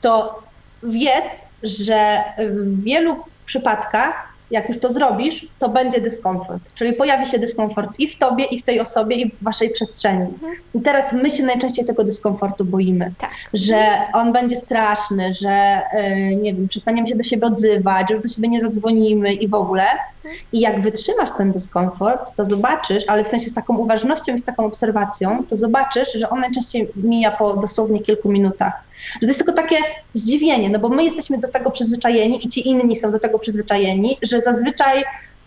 [0.00, 0.42] to
[0.82, 1.32] wiedz,
[1.62, 6.62] że w wielu przypadkach jak już to zrobisz, to będzie dyskomfort.
[6.74, 10.22] Czyli pojawi się dyskomfort i w tobie, i w tej osobie, i w waszej przestrzeni.
[10.22, 10.52] Mhm.
[10.74, 13.30] I teraz my się najczęściej tego dyskomfortu boimy, tak.
[13.52, 18.28] że on będzie straszny, że yy, nie wiem, przestaniemy się do siebie odzywać, już do
[18.28, 19.82] siebie nie zadzwonimy i w ogóle.
[19.82, 20.34] Mhm.
[20.52, 24.44] I jak wytrzymasz ten dyskomfort, to zobaczysz, ale w sensie z taką uważnością i z
[24.44, 29.38] taką obserwacją, to zobaczysz, że on najczęściej mija po dosłownie kilku minutach że to jest
[29.38, 29.76] tylko takie
[30.14, 34.18] zdziwienie, no bo my jesteśmy do tego przyzwyczajeni i ci inni są do tego przyzwyczajeni,
[34.22, 35.04] że zazwyczaj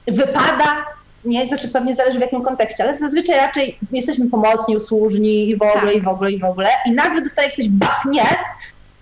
[0.07, 0.85] wypada
[1.25, 5.61] nie, znaczy pewnie zależy w jakim kontekście, ale zazwyczaj raczej jesteśmy pomocni, usłużni i w
[5.61, 5.95] ogóle, tak.
[5.95, 6.69] i w ogóle, i w ogóle.
[6.85, 8.23] I nagle dostaje ktoś bachnie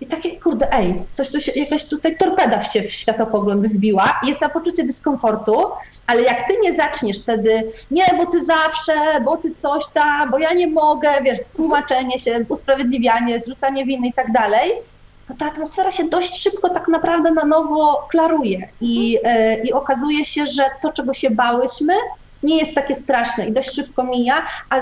[0.01, 4.19] i takie, kurde, ej, coś tu się, jakaś tutaj torpeda się w światopogląd wbiła.
[4.23, 5.63] Jest na poczucie dyskomfortu,
[6.07, 8.93] ale jak ty nie zaczniesz wtedy, nie, bo ty zawsze,
[9.25, 14.13] bo ty coś tam, bo ja nie mogę, wiesz, tłumaczenie się, usprawiedliwianie, zrzucanie winy i
[14.13, 14.71] tak dalej,
[15.27, 19.19] to ta atmosfera się dość szybko tak naprawdę na nowo klaruje i, yy,
[19.63, 21.93] i okazuje się, że to, czego się bałyśmy,
[22.43, 24.79] nie jest takie straszne i dość szybko mija, a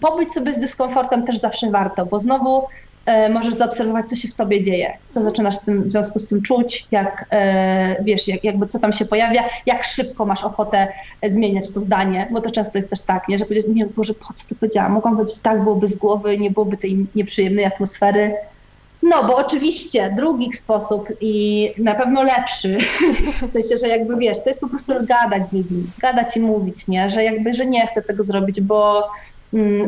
[0.00, 2.66] pobyć sobie z dyskomfortem też zawsze warto, bo znowu
[3.30, 6.42] możesz zaobserwować, co się w tobie dzieje, co zaczynasz z tym, w związku z tym
[6.42, 10.88] czuć, jak e, wiesz, jak, jakby co tam się pojawia, jak szybko masz ochotę
[11.28, 14.32] zmieniać to zdanie, bo to często jest też tak, nie, że powiedzieć, nie Boże, po
[14.32, 18.34] co to powiedziałam, mogłam powiedzieć tak, byłoby z głowy, nie byłoby tej nieprzyjemnej atmosfery.
[19.02, 22.78] No, bo oczywiście drugi sposób i na pewno lepszy,
[23.48, 26.88] w sensie, że jakby wiesz, to jest po prostu gadać z ludźmi, gadać i mówić,
[26.88, 29.10] nie, że jakby, że nie chcę tego zrobić, bo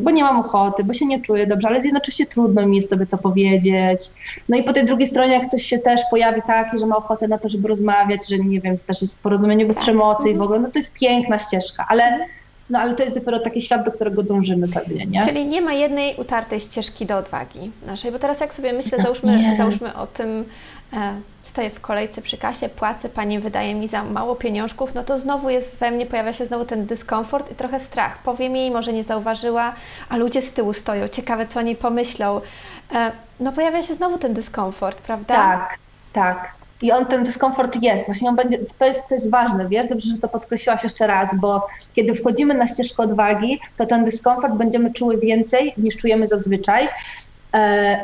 [0.00, 3.06] bo nie mam ochoty, bo się nie czuję dobrze, ale jednocześnie trudno mi jest sobie
[3.06, 4.00] to powiedzieć.
[4.48, 7.28] No i po tej drugiej stronie, jak ktoś się też pojawi taki, że ma ochotę
[7.28, 10.60] na to, żeby rozmawiać, że nie wiem, też jest porozumienie bez przemocy i w ogóle,
[10.60, 12.26] no to jest piękna ścieżka, ale
[12.70, 15.24] no ale to jest dopiero taki świat, do którego dążymy pewnie, nie?
[15.24, 19.56] Czyli nie ma jednej utartej ścieżki do odwagi naszej, bo teraz jak sobie myślę, załóżmy,
[19.56, 20.44] załóżmy o tym,
[20.92, 21.14] e,
[21.54, 25.50] stoję w kolejce przy kasie, płacę, pani wydaje mi za mało pieniążków, no to znowu
[25.50, 28.18] jest we mnie, pojawia się znowu ten dyskomfort i trochę strach.
[28.18, 29.72] Powiem jej, może nie zauważyła,
[30.08, 32.40] a ludzie z tyłu stoją, ciekawe co o niej pomyślą.
[32.94, 35.34] E, no pojawia się znowu ten dyskomfort, prawda?
[35.34, 35.78] Tak,
[36.12, 36.54] tak.
[36.82, 40.08] I on, ten dyskomfort jest, właśnie on będzie, to jest, to jest ważne, wiesz, dobrze,
[40.12, 44.92] że to podkreśliłaś jeszcze raz, bo kiedy wchodzimy na ścieżkę odwagi, to ten dyskomfort będziemy
[44.92, 46.88] czuły więcej niż czujemy zazwyczaj,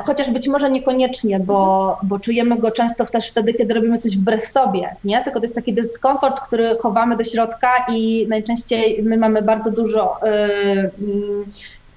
[0.01, 4.46] chociaż być może niekoniecznie, bo, bo czujemy go często też wtedy, kiedy robimy coś wbrew
[4.46, 5.24] sobie, nie?
[5.24, 10.26] Tylko to jest taki dyskomfort, który chowamy do środka i najczęściej my mamy bardzo dużo
[10.26, 10.90] y,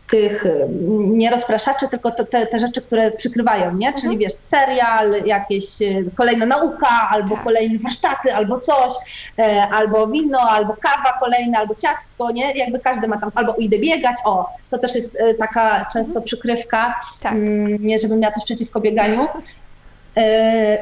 [0.09, 3.93] tych mm, nie rozpraszaczy, tylko to, te, te rzeczy, które przykrywają, nie?
[3.93, 4.19] Czyli mhm.
[4.19, 5.85] wiesz, serial, jakieś e,
[6.15, 7.43] kolejna nauka, albo tak.
[7.43, 8.93] kolejne warsztaty, albo coś,
[9.39, 12.51] e, albo wino, albo kawa kolejna, albo ciastko, nie?
[12.51, 16.25] Jakby każdy ma tam, albo idę biegać, o, to też jest e, taka często mhm.
[16.25, 17.33] przykrywka, tak.
[17.33, 19.27] mm, nie żebym miała coś przeciwko bieganiu,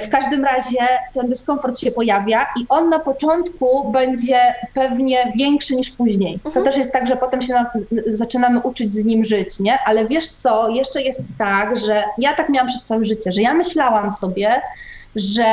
[0.01, 0.77] w każdym razie
[1.13, 4.39] ten dyskomfort się pojawia i on na początku będzie
[4.73, 6.39] pewnie większy niż później.
[6.39, 6.65] To mhm.
[6.65, 7.71] też jest tak, że potem się na,
[8.07, 9.79] zaczynamy uczyć z nim żyć, nie?
[9.86, 13.53] Ale wiesz co, jeszcze jest tak, że ja tak miałam przez całe życie, że ja
[13.53, 14.61] myślałam sobie,
[15.15, 15.45] że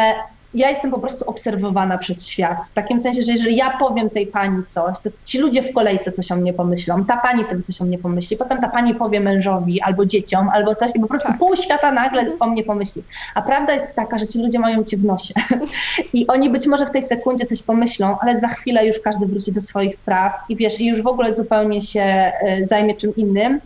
[0.55, 2.67] ja jestem po prostu obserwowana przez świat.
[2.67, 6.13] W takim sensie, że jeżeli ja powiem tej pani coś, to ci ludzie w kolejce
[6.13, 9.21] coś o mnie pomyślą, ta pani sobie coś o mnie pomyśli, potem ta pani powie
[9.21, 11.39] mężowi albo dzieciom, albo coś i po prostu tak.
[11.39, 13.03] pół świata nagle o mnie pomyśli.
[13.35, 15.35] A prawda jest taka, że ci ludzie mają cię w nosie.
[16.15, 19.53] I oni być może w tej sekundzie coś pomyślą, ale za chwilę już każdy wróci
[19.53, 22.33] do swoich spraw i wiesz, i już w ogóle zupełnie się
[22.63, 23.61] y, zajmie czym innym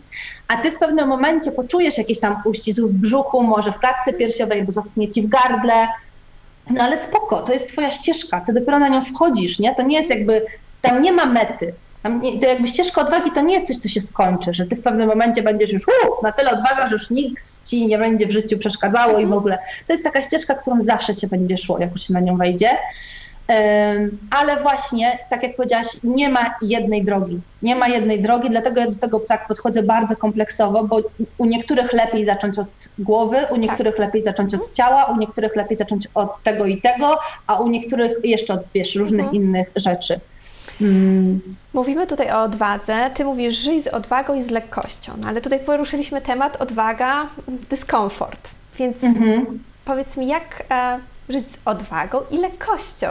[0.47, 4.63] a ty w pewnym momencie poczujesz jakieś tam uścisk w brzuchu, może w klatce piersiowej,
[4.63, 5.87] bo zasnie ci w gardle,
[6.69, 9.75] no ale spoko, to jest twoja ścieżka, ty dopiero na nią wchodzisz, nie?
[9.75, 10.45] To nie jest jakby,
[10.81, 11.73] tam nie ma mety.
[12.03, 14.75] Tam nie, to jakby ścieżka odwagi to nie jest coś, co się skończy, że ty
[14.75, 18.27] w pewnym momencie będziesz już uu, na tyle odważna, że już nikt ci nie będzie
[18.27, 19.57] w życiu przeszkadzało i w ogóle.
[19.87, 22.69] To jest taka ścieżka, którą zawsze się będzie szło, jak już się na nią wejdzie.
[24.31, 27.39] Ale właśnie, tak jak powiedziałaś, nie ma jednej drogi.
[27.61, 30.99] Nie ma jednej drogi, dlatego ja do tego tak podchodzę bardzo kompleksowo, bo
[31.37, 32.67] u niektórych lepiej zacząć od
[32.99, 34.05] głowy, u niektórych tak.
[34.05, 38.11] lepiej zacząć od ciała, u niektórych lepiej zacząć od tego i tego, a u niektórych
[38.23, 39.43] jeszcze od wiesz, różnych mhm.
[39.43, 40.19] innych rzeczy.
[40.79, 41.41] Hmm.
[41.73, 43.11] Mówimy tutaj o odwadze.
[43.13, 47.27] Ty mówisz, żyj z odwagą i z lekkością, no ale tutaj poruszyliśmy temat odwaga,
[47.69, 48.49] dyskomfort.
[48.79, 49.59] Więc mhm.
[49.85, 50.99] powiedz mi, jak e,
[51.29, 53.07] żyć z odwagą i lekkością.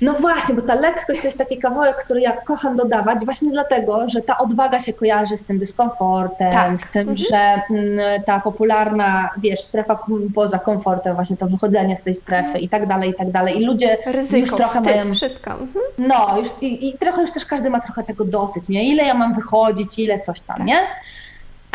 [0.00, 4.08] No właśnie, bo ta lekkość to jest taki kawałek, który ja kocham dodawać, właśnie dlatego,
[4.08, 6.80] że ta odwaga się kojarzy z tym dyskomfortem, tak.
[6.80, 7.16] z tym, mhm.
[7.16, 9.98] że mm, ta popularna, wiesz, strefa
[10.34, 13.62] poza komfortem, właśnie to wychodzenie z tej strefy i tak dalej, i tak dalej.
[13.62, 15.14] I ludzie Ryzyko, już trochę wstyd, mają.
[15.14, 15.50] wszystko.
[15.50, 15.84] Mhm.
[15.98, 18.84] No, już, i, i, trochę już też każdy ma trochę tego dosyć, nie?
[18.90, 20.66] Ile ja mam wychodzić, ile coś tam, tak.
[20.66, 20.78] nie?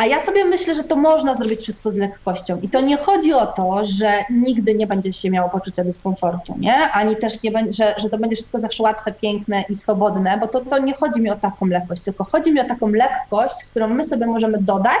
[0.00, 2.60] A ja sobie myślę, że to można zrobić wszystko z lekkością.
[2.60, 6.74] I to nie chodzi o to, że nigdy nie będzie się miało poczucia dyskomfortu, nie?
[6.74, 10.48] Ani też nie będzie, że, że to będzie wszystko zawsze łatwe, piękne i swobodne, bo
[10.48, 13.88] to, to nie chodzi mi o taką lekkość, tylko chodzi mi o taką lekkość, którą
[13.88, 15.00] my sobie możemy dodać,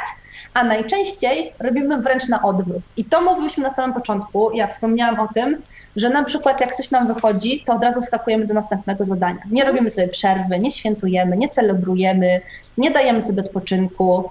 [0.54, 2.82] a najczęściej robimy wręcz na odwrót.
[2.96, 5.62] I to mówiliśmy na samym początku, ja wspomniałam o tym,
[5.96, 9.40] że na przykład jak coś nam wychodzi, to od razu skakujemy do następnego zadania.
[9.50, 12.40] Nie robimy sobie przerwy, nie świętujemy, nie celebrujemy,
[12.78, 14.30] nie dajemy sobie odpoczynku,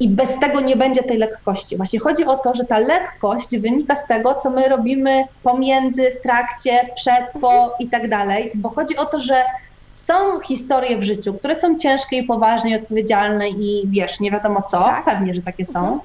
[0.00, 1.76] i bez tego nie będzie tej lekkości.
[1.76, 6.20] Właśnie chodzi o to, że ta lekkość wynika z tego, co my robimy pomiędzy, w
[6.20, 9.44] trakcie, przed, po i tak dalej, bo chodzi o to, że
[9.92, 14.62] są historie w życiu, które są ciężkie i poważne i odpowiedzialne i wiesz, nie wiadomo
[14.62, 15.04] co, tak.
[15.04, 16.00] pewnie, że takie są, mhm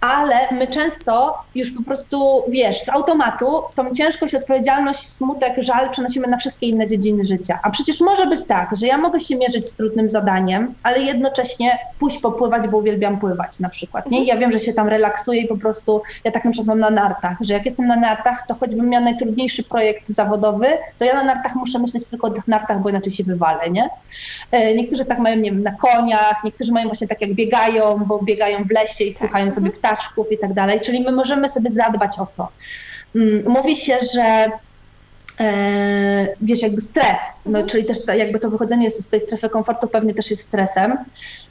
[0.00, 6.26] ale my często już po prostu, wiesz, z automatu tą ciężkość, odpowiedzialność, smutek, żal przenosimy
[6.26, 7.58] na wszystkie inne dziedziny życia.
[7.62, 11.78] A przecież może być tak, że ja mogę się mierzyć z trudnym zadaniem, ale jednocześnie
[11.98, 14.22] pójść popływać, bo uwielbiam pływać na przykład, nie?
[14.22, 16.78] I ja wiem, że się tam relaksuję i po prostu, ja tak na przykład mam
[16.78, 20.66] na nartach, że jak jestem na nartach, to choćbym miał najtrudniejszy projekt zawodowy,
[20.98, 23.90] to ja na nartach muszę myśleć tylko o tych nartach, bo inaczej się wywalę, nie?
[24.50, 28.18] E, niektórzy tak mają, nie wiem, na koniach, niektórzy mają właśnie tak jak biegają, bo
[28.18, 31.70] biegają w lesie i słuchają sobie ptaków, ptaszków i tak dalej, czyli my możemy sobie
[31.70, 32.48] zadbać o to.
[33.16, 34.46] Mm, mówi się, że
[35.40, 37.66] e, wiesz, jakby stres, no, mhm.
[37.66, 40.96] czyli też jakby to wychodzenie z tej strefy komfortu pewnie też jest stresem,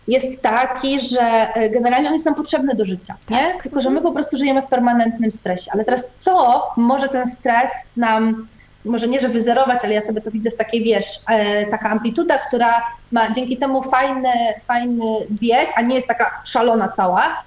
[0.07, 3.37] jest taki, że e, generalnie on jest nam potrzebny do życia, nie?
[3.37, 3.63] Tak.
[3.63, 5.71] Tylko, że my po prostu żyjemy w permanentnym stresie.
[5.73, 8.47] Ale teraz co może ten stres nam,
[8.85, 12.37] może nie, że wyzerować, ale ja sobie to widzę w takiej, wiesz, e, taka amplituda,
[12.37, 14.33] która ma dzięki temu fajny,
[14.65, 17.43] fajny bieg, a nie jest taka szalona cała,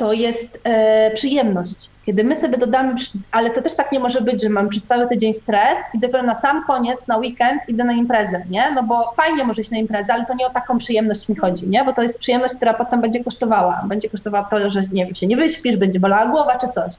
[0.00, 1.90] to jest e, przyjemność.
[2.06, 2.94] Kiedy my sobie dodamy,
[3.30, 6.22] ale to też tak nie może być, że mam przez cały tydzień stres i dopiero
[6.22, 8.70] na sam koniec, na weekend idę na imprezę, nie?
[8.74, 11.68] No bo fajnie może iść na imprezę, ale to nie o taką przyjemność mi chodzi,
[11.68, 11.84] nie?
[11.84, 13.84] Bo to jest przyjemność, która potem będzie kosztowała.
[13.88, 16.92] Będzie kosztowała to, że nie wiem, się nie wyśpisz, będzie bolała głowa czy coś.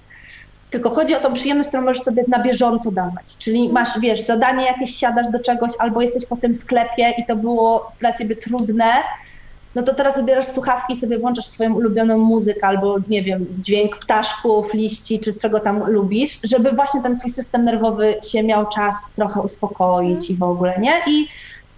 [0.70, 3.38] Tylko chodzi o tą przyjemność, którą możesz sobie na bieżąco dawać.
[3.40, 7.36] Czyli masz, wiesz, zadanie jakieś, siadasz do czegoś, albo jesteś po tym sklepie i to
[7.36, 8.86] było dla ciebie trudne,
[9.76, 13.98] no to teraz wybierasz słuchawki i sobie włączasz swoją ulubioną muzykę albo, nie wiem, dźwięk
[13.98, 18.68] ptaszków, liści, czy z czego tam lubisz, żeby właśnie ten twój system nerwowy się miał
[18.68, 20.94] czas trochę uspokoić i w ogóle, nie?
[21.08, 21.28] I,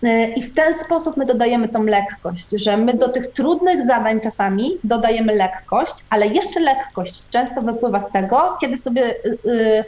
[0.07, 4.19] y, I w ten sposób my dodajemy tą lekkość, że my do tych trudnych zadań
[4.19, 9.15] czasami dodajemy lekkość, ale jeszcze lekkość często wypływa z tego, kiedy sobie
[9.45, 9.83] y,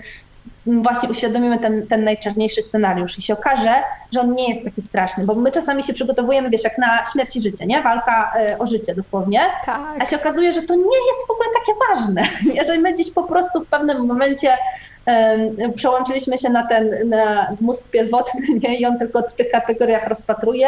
[0.67, 3.73] właśnie uświadomimy ten, ten najczarniejszy scenariusz i się okaże,
[4.11, 7.35] że on nie jest taki straszny, bo my czasami się przygotowujemy, wiesz, jak na śmierć
[7.35, 7.81] i życie, nie?
[7.81, 9.79] Walka y, o życie dosłownie, tak.
[9.99, 12.23] a się okazuje, że to nie jest w ogóle takie ważne.
[12.59, 14.49] Jeżeli my gdzieś po prostu w pewnym momencie
[15.07, 18.75] um, przełączyliśmy się na ten na mózg pierwotny nie?
[18.75, 20.67] i on tylko w tych kategoriach rozpatruje,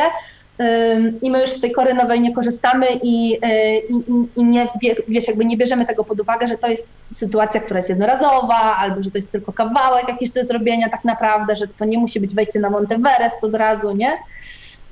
[1.21, 4.67] i my już z tej kory nowej nie korzystamy i, y, i, i, nie,
[5.07, 9.03] wiesz, jakby nie bierzemy tego pod uwagę, że to jest sytuacja, która jest jednorazowa, albo
[9.03, 12.35] że to jest tylko kawałek jakiś do zrobienia tak naprawdę, że to nie musi być
[12.35, 14.17] wejście na Monteverest od razu, nie?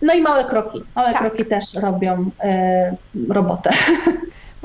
[0.02, 0.84] No i małe kroki.
[0.96, 1.22] Małe tak.
[1.22, 2.32] kroki też robią
[3.28, 3.70] y, robotę.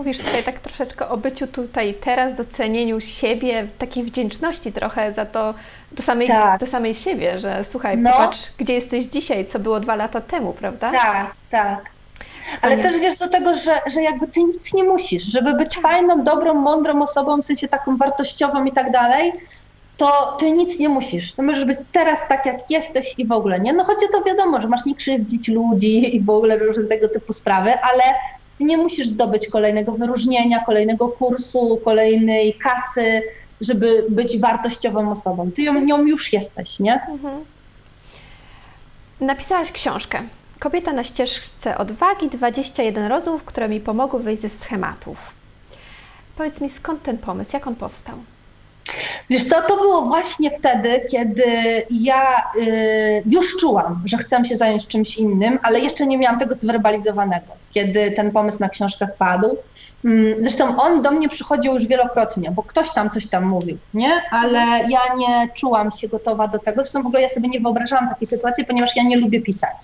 [0.01, 5.55] Mówisz tutaj tak troszeczkę o byciu tutaj teraz, docenieniu siebie, takiej wdzięczności trochę za to
[5.93, 6.61] do samej, tak.
[6.61, 8.11] do samej siebie, że słuchaj, no.
[8.11, 10.91] popatrz, gdzie jesteś dzisiaj, co było dwa lata temu, prawda?
[10.91, 11.91] Tak, tak.
[12.63, 16.25] Ale też wiesz do tego, że, że jakby ty nic nie musisz, żeby być fajną,
[16.25, 19.33] dobrą, mądrą osobą, w sensie taką wartościową i tak dalej,
[19.97, 21.35] to ty nic nie musisz.
[21.35, 23.73] To możesz być teraz tak, jak jesteś i w ogóle, nie?
[23.73, 27.09] No chodzi o to wiadomo, że masz nie krzywdzić ludzi i w ogóle różne tego
[27.09, 28.03] typu sprawy, ale
[28.61, 33.23] ty nie musisz zdobyć kolejnego wyróżnienia, kolejnego kursu, kolejnej kasy,
[33.61, 35.51] żeby być wartościową osobą.
[35.51, 37.07] Ty ją, nią już jesteś, nie?
[37.09, 37.45] Mhm.
[39.21, 40.23] Napisałaś książkę.
[40.59, 45.17] Kobieta na ścieżce odwagi, 21 rozmów, które mi pomogły wyjść ze schematów.
[46.37, 48.15] Powiedz mi, skąd ten pomysł, jak on powstał?
[49.31, 51.47] Wiesz co, to było właśnie wtedy, kiedy
[51.91, 56.55] ja y, już czułam, że chcę się zająć czymś innym, ale jeszcze nie miałam tego
[56.55, 59.57] zwerbalizowanego, kiedy ten pomysł na książkę wpadł.
[60.05, 64.11] Mm, zresztą on do mnie przychodził już wielokrotnie, bo ktoś tam coś tam mówił, nie?
[64.31, 64.59] Ale
[64.89, 66.83] ja nie czułam się gotowa do tego.
[66.83, 69.77] Zresztą w ogóle ja sobie nie wyobrażałam takiej sytuacji, ponieważ ja nie lubię pisać.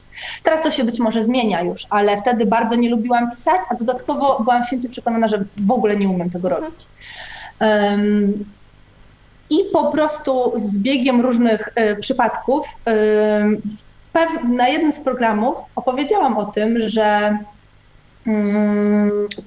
[0.43, 4.41] Teraz to się być może zmienia już, ale wtedy bardzo nie lubiłam pisać, a dodatkowo
[4.43, 6.87] byłam święcie przekonana, że w ogóle nie umiem tego robić.
[7.61, 8.45] Um,
[9.51, 16.45] i po prostu z biegiem różnych y, przypadków y, na jednym z programów opowiedziałam o
[16.45, 17.39] tym, że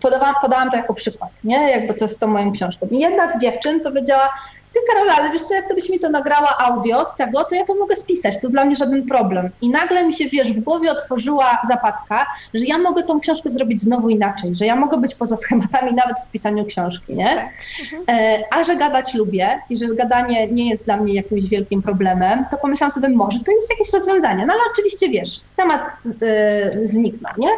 [0.02, 1.72] podawałam, podałam to jako przykład, nie?
[1.72, 2.88] Jakby to z tą moją książką.
[2.92, 4.30] I jedna z dziewczyn powiedziała,
[4.74, 7.56] ty Karola, ale wiesz co, jak to byś mi to nagrała audio z tego, to
[7.56, 9.50] ja to mogę spisać, to dla mnie żaden problem.
[9.62, 13.82] I nagle mi się, wiesz, w głowie otworzyła zapadka, że ja mogę tą książkę zrobić
[13.82, 17.36] znowu inaczej, że ja mogę być poza schematami nawet w pisaniu książki, nie?
[17.36, 17.50] Tak.
[17.82, 18.04] Mhm.
[18.20, 22.46] E, a że gadać lubię i że gadanie nie jest dla mnie jakimś wielkim problemem,
[22.52, 24.46] to pomyślałam sobie, może to jest jakieś rozwiązanie.
[24.46, 27.50] No ale oczywiście, wiesz, temat yy, zniknął, nie?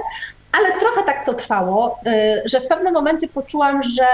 [0.52, 4.08] Ale trochę tak to trwało, y, że w pewnym momencie poczułam, że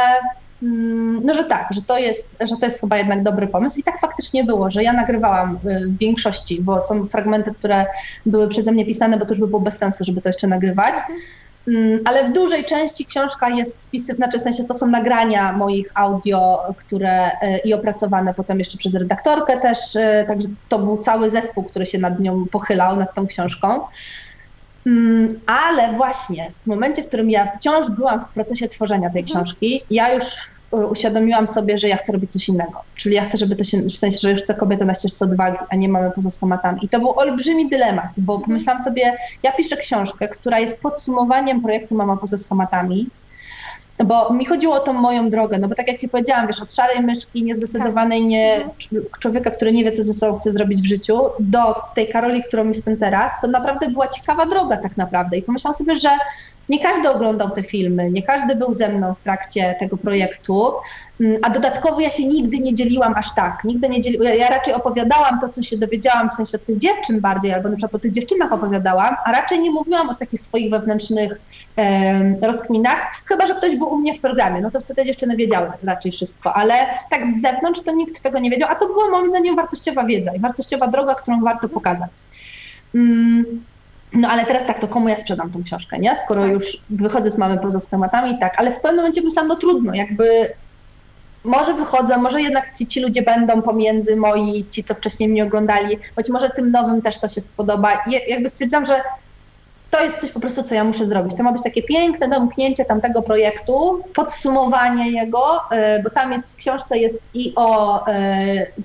[0.63, 3.79] mm, no, że tak, że to, jest, że to jest chyba jednak dobry pomysł.
[3.79, 7.85] I tak faktycznie było, że ja nagrywałam y, w większości, bo są fragmenty, które
[8.25, 10.95] były przeze mnie pisane, bo to już by było bez sensu, żeby to jeszcze nagrywać.
[11.67, 15.91] Mm, ale w dużej części książka jest spisy, znaczy w sensie to są nagrania moich
[15.95, 19.77] audio, które y, i opracowane potem jeszcze przez redaktorkę też,
[20.27, 23.79] także to był cały zespół, który się nad nią pochylał, nad tą książką.
[24.87, 29.25] Mm, ale właśnie w momencie, w którym ja wciąż byłam w procesie tworzenia tej mhm.
[29.25, 30.23] książki, ja już
[30.73, 32.81] e, uświadomiłam sobie, że ja chcę robić coś innego.
[32.95, 35.57] Czyli ja chcę, żeby to się, w sensie, że już chcę kobietę na ścieżce odwagi,
[35.69, 36.85] a nie mamy poza schematami.
[36.85, 38.45] I to był olbrzymi dylemat, bo mhm.
[38.45, 42.37] pomyślałam sobie, ja piszę książkę, która jest podsumowaniem projektu Mama poza
[44.05, 46.73] bo mi chodziło o tą moją drogę, no bo tak jak Ci powiedziałam, wiesz, od
[46.73, 48.29] szarej myszki, niezdecydowanej, tak.
[48.29, 49.05] nie, mhm.
[49.19, 52.67] człowieka, który nie wie, co ze sobą chce zrobić w życiu, do tej Karoli, którą
[52.67, 55.37] jestem teraz, to naprawdę była ciekawa droga tak naprawdę.
[55.37, 56.09] I pomyślałam sobie, że
[56.69, 60.71] nie każdy oglądał te filmy, nie każdy był ze mną w trakcie tego projektu,
[61.21, 63.63] mm, a dodatkowo ja się nigdy nie dzieliłam aż tak.
[63.63, 64.19] Nigdy nie dzieli...
[64.39, 67.75] Ja raczej opowiadałam to, co się dowiedziałam, w sensie od tych dziewczyn bardziej, albo na
[67.75, 71.41] przykład o tych dziewczynach opowiadałam, a raczej nie mówiłam o takich swoich wewnętrznych
[71.77, 75.71] e, rozkminach, chyba że ktoś był u mnie w programie, no to wtedy dziewczyny wiedziały
[75.83, 76.73] raczej wszystko, ale
[77.09, 80.35] tak z zewnątrz to nikt tego nie wiedział, a to była moim zdaniem wartościowa wiedza
[80.35, 82.11] i wartościowa droga, którą warto pokazać.
[82.95, 83.45] Mm.
[84.13, 86.15] No ale teraz tak, to komu ja sprzedam tą książkę, nie?
[86.25, 86.51] Skoro tak.
[86.51, 90.53] już wychodzę z mamy poza schematami, tak, ale w pewnym momencie myślałam, no trudno, jakby
[91.43, 95.97] może wychodzę, może jednak ci, ci ludzie będą pomiędzy moi, ci, co wcześniej mnie oglądali,
[96.15, 97.93] być może tym nowym też to się spodoba.
[97.93, 99.01] I jakby stwierdzam, że
[99.91, 101.37] to jest coś po prostu, co ja muszę zrobić.
[101.37, 105.59] To ma być takie piękne domknięcie tamtego projektu, podsumowanie jego,
[105.97, 108.11] y, bo tam jest w książce jest i o y,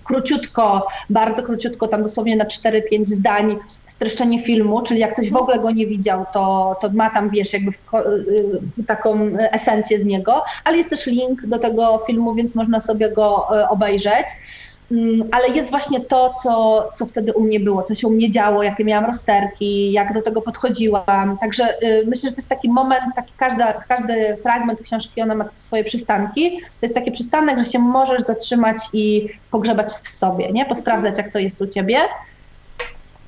[0.05, 5.59] króciutko, bardzo króciutko, tam dosłownie na 4-5 zdań streszczenie filmu, czyli jak ktoś w ogóle
[5.59, 10.45] go nie widział, to, to ma tam, wiesz, jakby w, y, taką esencję z niego,
[10.65, 14.27] ale jest też link do tego filmu, więc można sobie go obejrzeć.
[14.91, 18.31] Mm, ale jest właśnie to, co, co wtedy u mnie było, co się u mnie
[18.31, 21.39] działo, jakie miałam rozterki, jak do tego podchodziłam.
[21.41, 25.45] Także y, myślę, że to jest taki moment, taki każda, każdy fragment książki, ona ma
[25.55, 26.61] swoje przystanki.
[26.61, 30.67] To jest taki przystanek, że się możesz zatrzymać i pogrzebać w sobie, nie?
[30.67, 31.99] Posprawdzać, jak to jest u ciebie.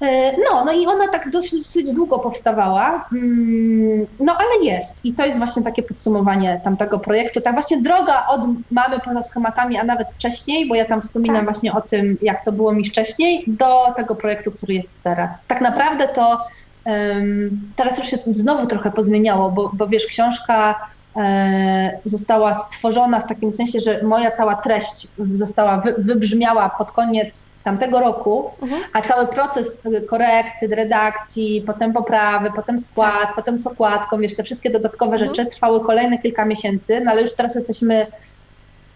[0.00, 5.04] E, no, no i ona tak dosyć, długo powstawała, mm, no ale jest.
[5.04, 7.40] I to jest właśnie takie podsumowanie tamtego projektu.
[7.40, 8.40] Ta właśnie droga od
[8.70, 11.44] mamy poza schematami, a nawet wcześniej, bo ja tam wspominam tak.
[11.44, 15.32] właśnie o tym, jak to było mi wcześniej, do tego projektu, który jest teraz.
[15.48, 16.40] Tak naprawdę to
[16.84, 23.28] um, teraz już się znowu trochę pozmieniało, bo, bo wiesz, książka e, została stworzona w
[23.28, 28.82] takim sensie, że moja cała treść została, wy, wybrzmiała pod koniec tamtego roku, mhm.
[28.92, 33.34] a cały proces korekty, redakcji, potem poprawy, potem skład, tak.
[33.34, 35.34] potem z okładką, wiesz, te wszystkie dodatkowe mhm.
[35.34, 38.06] rzeczy trwały kolejne kilka miesięcy, no ale już teraz jesteśmy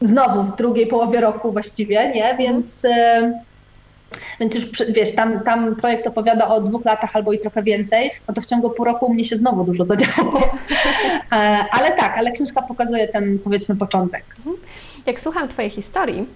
[0.01, 2.31] znowu w drugiej połowie roku właściwie, nie?
[2.31, 2.37] Mhm.
[2.37, 3.33] Więc, mhm.
[4.41, 8.35] więc już wiesz, tam, tam projekt opowiada o dwóch latach albo i trochę więcej, no
[8.35, 10.41] to w ciągu pół roku u mnie się znowu dużo zadziało.
[11.33, 14.25] E, ale tak, ale książka pokazuje ten powiedzmy początek.
[14.39, 14.57] Mhm.
[15.07, 16.27] Jak słucham Twojej historii,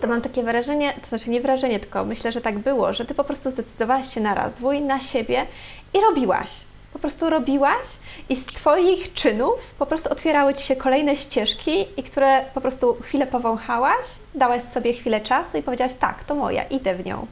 [0.00, 3.14] to mam takie wrażenie, to znaczy nie wrażenie, tylko myślę, że tak było, że Ty
[3.14, 5.46] po prostu zdecydowałaś się na rozwój, na siebie
[5.94, 6.50] i robiłaś.
[6.92, 7.86] Po prostu robiłaś
[8.28, 12.96] i z Twoich czynów po prostu otwierały Ci się kolejne ścieżki i które po prostu
[13.02, 17.26] chwilę powąchałaś, dałaś sobie chwilę czasu i powiedziałaś tak, to moja, idę w nią.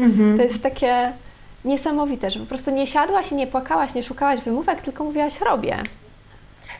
[0.00, 0.36] Mhm.
[0.36, 1.12] To jest takie
[1.64, 5.76] niesamowite, że po prostu nie siadłaś i nie płakałaś, nie szukałaś wymówek, tylko mówiłaś robię.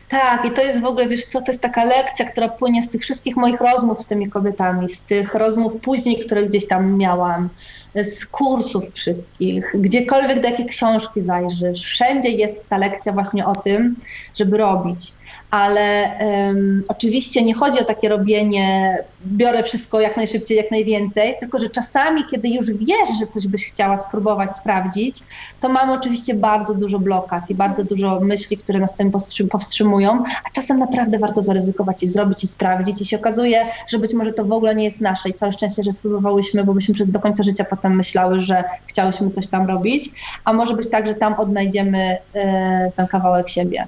[0.09, 2.89] Tak, i to jest w ogóle, wiesz co, to jest taka lekcja, która płynie z
[2.89, 7.49] tych wszystkich moich rozmów z tymi kobietami, z tych rozmów później, które gdzieś tam miałam,
[7.95, 13.95] z kursów wszystkich, gdziekolwiek do jakiej książki zajrzysz, wszędzie jest ta lekcja właśnie o tym,
[14.35, 15.13] żeby robić
[15.55, 21.57] ale um, oczywiście nie chodzi o takie robienie, biorę wszystko jak najszybciej, jak najwięcej, tylko
[21.57, 25.23] że czasami, kiedy już wiesz, że coś byś chciała spróbować sprawdzić,
[25.61, 29.11] to mamy oczywiście bardzo dużo blokad i bardzo dużo myśli, które nas tym
[29.51, 33.01] powstrzymują, a czasem naprawdę warto zaryzykować i zrobić i sprawdzić.
[33.01, 35.29] I się okazuje, że być może to w ogóle nie jest nasze.
[35.29, 39.31] I całe szczęście, że spróbowałyśmy, bo byśmy przez do końca życia potem myślały, że chciałyśmy
[39.31, 40.09] coś tam robić,
[40.45, 43.87] a może być tak, że tam odnajdziemy e, ten kawałek siebie.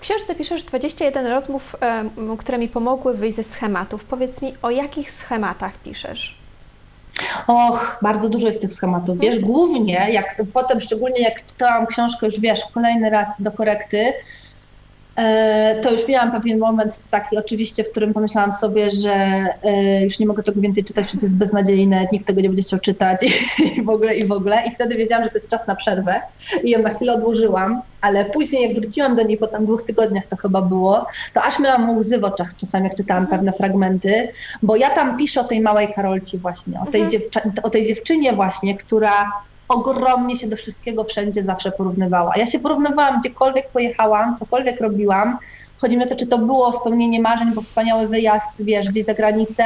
[0.00, 1.76] W książce piszesz 21 rozmów,
[2.38, 4.04] które mi pomogły wyjść ze schematów.
[4.04, 6.38] Powiedz mi, o jakich schematach piszesz?
[7.46, 9.18] Och, bardzo dużo jest tych schematów.
[9.18, 14.12] Wiesz, głównie, jak potem, szczególnie jak czytałam książkę już, wiesz, kolejny raz do korekty,
[15.82, 19.14] to już miałam pewien moment taki oczywiście, w którym pomyślałam sobie, że
[19.62, 22.80] e, już nie mogę tego więcej czytać, to jest beznadziejne, nikt tego nie będzie chciał
[22.80, 23.20] czytać
[23.76, 24.62] i w ogóle, i w ogóle.
[24.66, 26.20] I wtedy wiedziałam, że to jest czas na przerwę
[26.64, 30.26] i ją na chwilę odłożyłam, ale później jak wróciłam do niej po tam dwóch tygodniach
[30.26, 33.38] to chyba było, to aż miałam łzy w oczach czasami, jak czytałam mhm.
[33.38, 34.28] pewne fragmenty,
[34.62, 37.52] bo ja tam piszę o tej małej Karolci właśnie, o tej, mhm.
[37.62, 39.32] o tej dziewczynie właśnie, która
[39.70, 42.36] ogromnie się do wszystkiego wszędzie zawsze porównywała.
[42.36, 45.38] Ja się porównywałam gdziekolwiek pojechałam, cokolwiek robiłam,
[45.80, 49.14] Chodzi mi o to, czy to było spełnienie marzeń, bo wspaniały wyjazd, wiesz, gdzieś za
[49.14, 49.64] granicę,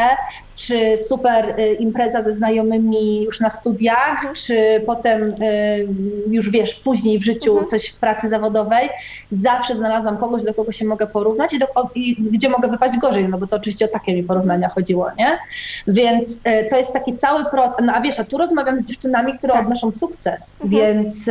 [0.57, 4.35] czy super y, impreza ze znajomymi już na studiach, mhm.
[4.35, 5.89] czy potem y,
[6.31, 7.69] już wiesz, później w życiu mhm.
[7.71, 8.89] coś w pracy zawodowej.
[9.33, 13.29] Zawsze znalazłam kogoś, do kogo się mogę porównać i, do, i gdzie mogę wypaść gorzej,
[13.29, 15.39] no bo to oczywiście o takie mi porównania chodziło, nie?
[15.87, 17.77] Więc y, to jest taki cały proces.
[17.85, 19.63] No a wiesz, a tu rozmawiam z dziewczynami, które tak.
[19.63, 20.71] odnoszą sukces, mhm.
[20.71, 21.31] więc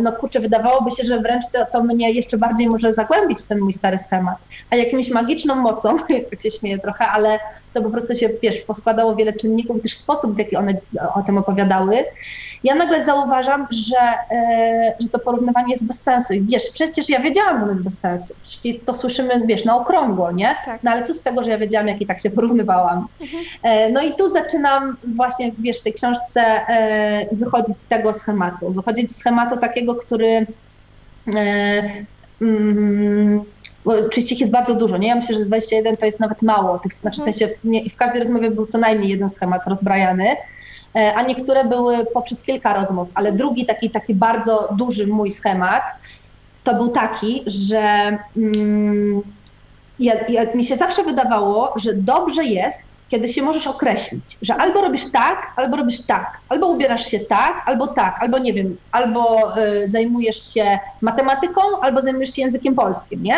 [0.00, 3.72] no kurczę, wydawałoby się, że wręcz to, to mnie jeszcze bardziej może zagłębić ten mój
[3.72, 4.36] stary temat.
[4.70, 5.96] A jakimś magiczną mocą,
[6.32, 7.38] jak się śmieję trochę, ale
[7.74, 10.74] to po prostu się, wiesz, poskładało wiele czynników, też sposób, w jaki one
[11.14, 12.04] o tym opowiadały.
[12.64, 16.34] Ja nagle zauważam, że, e, że to porównywanie jest bez sensu.
[16.34, 18.34] I wiesz, przecież ja wiedziałam, że ono jest bez sensu.
[18.42, 20.56] Przecież to słyszymy, wiesz, na okrągło, nie?
[20.64, 20.82] Tak.
[20.82, 23.06] No ale co z tego, że ja wiedziałam, jak i tak się porównywałam.
[23.20, 23.44] Mhm.
[23.62, 28.72] E, no i tu zaczynam właśnie, wiesz, w tej książce e, wychodzić z tego schematu.
[28.72, 30.46] Wychodzić z schematu takiego, który
[32.40, 33.44] mm,
[33.84, 35.08] bo oczywiście ich jest bardzo dużo, nie?
[35.08, 37.34] Ja myślę, że 21 to jest nawet mało, tych, znaczy w mhm.
[37.34, 40.36] sensie w, w każdej rozmowie był co najmniej jeden schemat rozbrajany,
[40.94, 45.82] e, a niektóre były poprzez kilka rozmów, ale drugi taki, taki bardzo duży mój schemat
[46.64, 49.22] to był taki, że mm,
[49.98, 54.80] ja, ja, mi się zawsze wydawało, że dobrze jest, kiedy się możesz określić, że albo
[54.80, 59.52] robisz tak, albo robisz tak, albo ubierasz się tak, albo tak, albo nie wiem, albo
[59.58, 63.36] y, zajmujesz się matematyką, albo zajmujesz się językiem polskim, nie?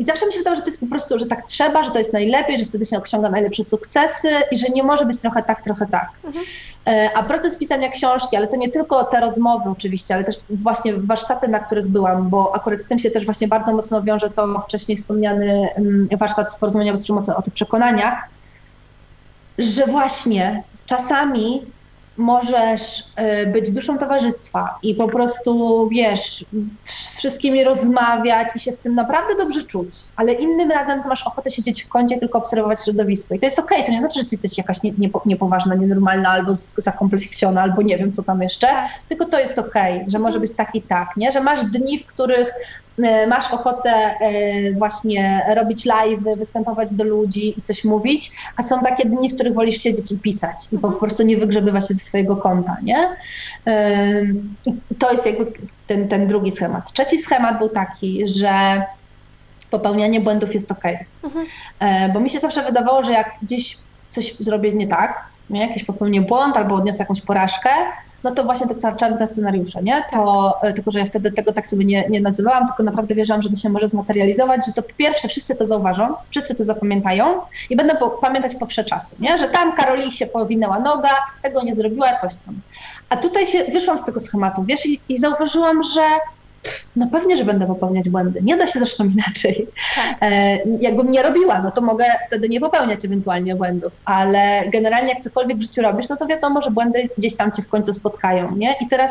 [0.00, 1.98] I zawsze mi się wydawało, że to jest po prostu, że tak trzeba, że to
[1.98, 5.62] jest najlepiej, że wtedy się osiąga najlepsze sukcesy i że nie może być trochę tak,
[5.62, 6.10] trochę tak.
[6.24, 6.44] Mhm.
[6.86, 10.94] E, a proces pisania książki, ale to nie tylko te rozmowy oczywiście, ale też właśnie
[10.94, 14.60] warsztaty, na których byłam, bo akurat z tym się też właśnie bardzo mocno wiąże to
[14.60, 18.28] wcześniej wspomniany mm, warsztat z porozumienia bez przemocy o tych przekonaniach,
[19.58, 21.62] że właśnie czasami
[22.20, 22.98] możesz
[23.42, 26.44] y, być duszą towarzystwa i po prostu, wiesz,
[26.84, 31.50] z wszystkimi rozmawiać i się w tym naprawdę dobrze czuć, ale innym razem masz ochotę
[31.50, 33.34] siedzieć w kącie, tylko obserwować środowisko.
[33.34, 33.86] I to jest okej, okay.
[33.86, 37.98] to nie znaczy, że ty jesteś jakaś nie, nie, niepoważna, nienormalna albo zakompleksiona, albo nie
[37.98, 38.68] wiem, co tam jeszcze,
[39.08, 41.32] tylko to jest okej, okay, że może być tak i tak, nie?
[41.32, 42.52] Że masz dni, w których
[43.28, 49.08] masz ochotę e, właśnie robić live, występować do ludzi i coś mówić, a są takie
[49.08, 50.94] dni, w których wolisz siedzieć i pisać i po mhm.
[51.00, 53.08] prostu nie wygrzebywać się ze swojego konta, nie?
[53.66, 53.96] E,
[54.98, 55.52] to jest jakby
[55.86, 56.92] ten, ten drugi schemat.
[56.92, 58.82] Trzeci schemat był taki, że
[59.70, 60.84] popełnianie błędów jest ok.
[61.24, 61.46] Mhm.
[62.12, 63.76] Bo mi się zawsze wydawało, że jak gdzieś
[64.10, 65.66] coś zrobię nie tak, nie?
[65.66, 67.70] jakiś popełnię błąd albo odniosę jakąś porażkę,
[68.24, 70.04] no to właśnie te czarne scenariusze, nie?
[70.12, 73.42] To, e, tylko, że ja wtedy tego tak sobie nie, nie nazywałam, tylko naprawdę wierzyłam,
[73.42, 77.40] że to się może zmaterializować, że to po pierwsze wszyscy to zauważą, wszyscy to zapamiętają
[77.70, 79.38] i będą po, pamiętać po wsze czasy, nie?
[79.38, 81.10] Że tam Karoli się powinęła noga,
[81.42, 82.60] tego nie zrobiła, coś tam.
[83.08, 86.02] A tutaj się wyszłam z tego schematu, wiesz, i, i zauważyłam, że
[86.96, 88.40] no pewnie, że będę popełniać błędy.
[88.42, 89.66] Nie da się zresztą inaczej.
[89.96, 90.16] Tak.
[90.20, 95.20] E, jakbym nie robiła, no to mogę wtedy nie popełniać ewentualnie błędów, ale generalnie jak
[95.20, 98.56] cokolwiek w życiu robisz, no to wiadomo, że błędy gdzieś tam cię w końcu spotkają,
[98.56, 98.74] nie?
[98.80, 99.10] I teraz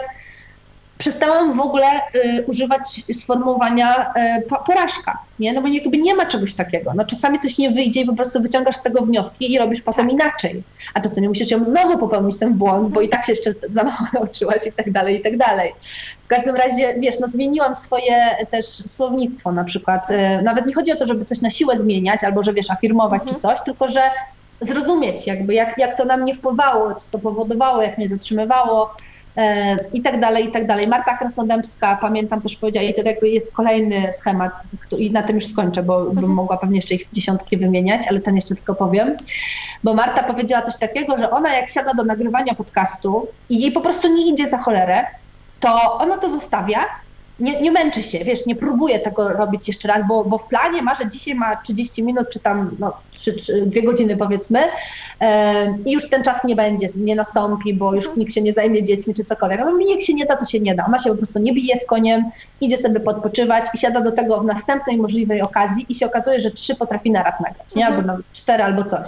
[1.00, 1.86] przestałam w ogóle
[2.16, 5.54] y, używać sformułowania y, porażka, nie?
[5.54, 6.92] No bo jakby nie ma czegoś takiego.
[6.96, 10.06] No czasami coś nie wyjdzie i po prostu wyciągasz z tego wnioski i robisz potem
[10.06, 10.14] tak.
[10.14, 10.64] inaczej.
[10.94, 13.98] A nie musisz ją znowu popełnić ten błąd, bo i tak się jeszcze za mało
[14.14, 15.74] nauczyłaś i tak dalej, i tak dalej.
[16.22, 20.12] W każdym razie, wiesz, no zmieniłam swoje też słownictwo na przykład.
[20.12, 23.22] Y, nawet nie chodzi o to, żeby coś na siłę zmieniać albo, że wiesz, afirmować
[23.22, 23.36] mhm.
[23.36, 24.02] czy coś, tylko że
[24.62, 28.96] zrozumieć jakby, jak, jak to na mnie wpływało, co to powodowało, jak mnie zatrzymywało,
[29.94, 30.88] i tak dalej, i tak dalej.
[30.88, 34.52] Marta Krasnodębska, pamiętam też powiedziała, i to jakby jest kolejny schemat,
[34.98, 36.34] i na tym już skończę, bo bym mhm.
[36.34, 39.18] mogła pewnie jeszcze ich dziesiątki wymieniać, ale ten jeszcze tylko powiem,
[39.84, 43.82] bo Marta powiedziała coś takiego, że ona jak siada do nagrywania podcastu i jej po
[43.82, 45.06] prostu nie idzie za cholerę,
[45.60, 46.80] to ona to zostawia
[47.40, 50.82] nie, nie męczy się, wiesz, nie próbuje tego robić jeszcze raz, bo, bo w planie
[50.82, 54.60] ma, że dzisiaj ma 30 minut, czy tam no, 3, 3, 2 godziny powiedzmy
[55.22, 55.28] yy,
[55.86, 59.14] i już ten czas nie będzie, nie nastąpi, bo już nikt się nie zajmie dziećmi
[59.14, 59.60] czy cokolwiek.
[59.60, 60.86] No jak się nie da, to się nie da.
[60.86, 62.24] Ona się po prostu nie bije z koniem,
[62.62, 66.52] idzie sobie podpoczywać i siada do tego w następnej możliwej okazji i się okazuje, że
[66.52, 67.88] trzy potrafi naraz nagrać, nie?
[67.88, 69.08] Albo nawet cztery albo coś.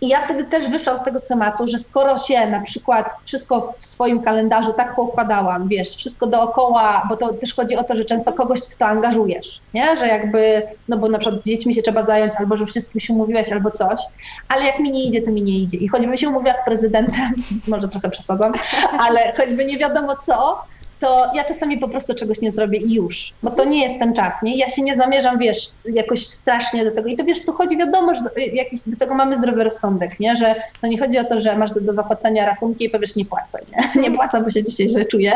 [0.00, 3.86] I ja wtedy też wyszłam z tego schematu, że skoro się na przykład wszystko w
[3.86, 8.32] swoim kalendarzu tak poukładałam, wiesz, wszystko dookoła, bo to też chodzi o to, że często
[8.32, 9.96] kogoś w to angażujesz, nie?
[9.96, 13.52] Że jakby, no bo na przykład dziećmi się trzeba zająć, albo że wszystkim się umówiłaś,
[13.52, 14.00] albo coś,
[14.48, 15.78] ale jak mi nie idzie, to mi nie idzie.
[15.78, 17.34] I choćbym się umówiła z prezydentem,
[17.68, 18.52] może trochę przesadzam,
[18.98, 20.64] ale choćby nie wiadomo co,
[21.00, 24.14] to ja czasami po prostu czegoś nie zrobię i już, bo to nie jest ten
[24.14, 24.56] czas, nie?
[24.56, 27.08] Ja się nie zamierzam, wiesz, jakoś strasznie do tego.
[27.08, 30.36] I to wiesz, tu chodzi, wiadomo, że do, jakiś, do tego mamy zdrowy rozsądek, nie?
[30.36, 33.24] Że to nie chodzi o to, że masz do, do zapłacenia rachunki i powiesz, nie
[33.24, 34.02] płacę, nie?
[34.02, 35.32] Nie płacę, bo się dzisiaj źle czuję,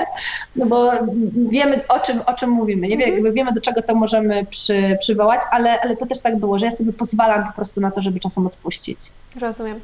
[0.57, 0.93] no bo
[1.35, 2.97] wiemy, o czym, o czym mówimy, nie?
[2.97, 6.67] Jakby wiemy, do czego to możemy przy, przywołać, ale, ale to też tak było, że
[6.67, 8.99] ja sobie pozwalam po prostu na to, żeby czasem odpuścić.
[9.41, 9.81] Rozumiem.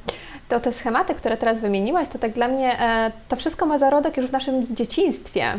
[0.48, 4.16] To te schematy, które teraz wymieniłaś, to tak dla mnie e, to wszystko ma zarodek
[4.16, 5.52] już w naszym dzieciństwie.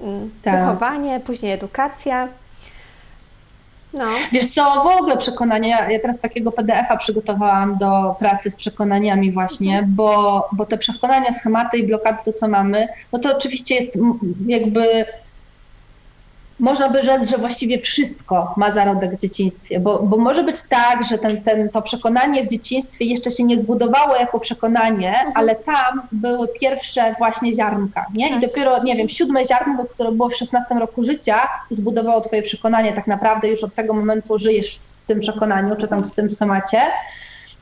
[0.00, 0.60] Mm, tak.
[0.60, 2.28] Wychowanie, później edukacja.
[3.92, 4.04] No.
[4.32, 9.72] Wiesz co, w ogóle przekonania, ja teraz takiego PDF-a przygotowałam do pracy z przekonaniami właśnie,
[9.72, 9.94] mhm.
[9.94, 13.98] bo, bo te przekonania, schematy i blokady, to co mamy, no to oczywiście jest
[14.46, 15.04] jakby
[16.60, 21.04] można by rzec, że właściwie wszystko ma zarodek w dzieciństwie, bo, bo może być tak,
[21.10, 25.32] że ten, ten, to przekonanie w dzieciństwie jeszcze się nie zbudowało jako przekonanie, mhm.
[25.34, 28.28] ale tam były pierwsze właśnie ziarnka, nie?
[28.28, 28.40] I tak.
[28.40, 33.06] dopiero, nie wiem, siódme ziarnko, które było w 16 roku życia, zbudowało twoje przekonanie, tak
[33.06, 36.80] naprawdę już od tego momentu żyjesz w tym przekonaniu, czy tam w tym schemacie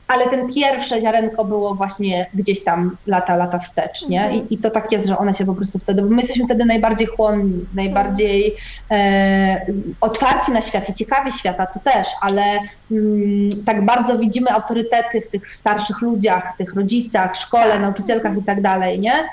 [0.07, 4.29] ale ten pierwsze ziarenko było właśnie gdzieś tam lata, lata wstecz, nie?
[4.35, 6.65] I, I, to tak jest, że one się po prostu wtedy, bo my jesteśmy wtedy
[6.65, 8.55] najbardziej chłonni, najbardziej
[8.91, 9.65] e,
[10.01, 12.43] otwarci na świat i ciekawi świata, to też, ale
[12.91, 17.81] mm, tak bardzo widzimy autorytety w tych starszych ludziach, tych rodzicach, szkole, tak.
[17.81, 19.29] nauczycielkach i tak dalej, nie?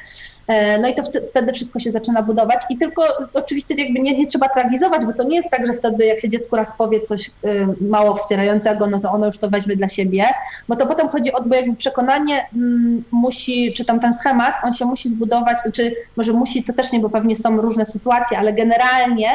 [0.53, 3.03] E, no i to wtedy wszystko się zaczyna budować i tylko
[3.35, 6.29] oczywiście jakby nie, nie trzeba tragizować, bo to nie jest tak, że wtedy jak się
[6.29, 7.33] dziecku raz powie coś y,
[7.81, 10.25] mało wspierającego, no to ono już to weźmie dla siebie,
[10.69, 14.73] bo to potem chodzi o, bo jakby przekonanie mm, musi, czy tam ten schemat, on
[14.73, 18.53] się musi zbudować, czy może musi, to też nie, bo pewnie są różne sytuacje, ale
[18.53, 19.31] generalnie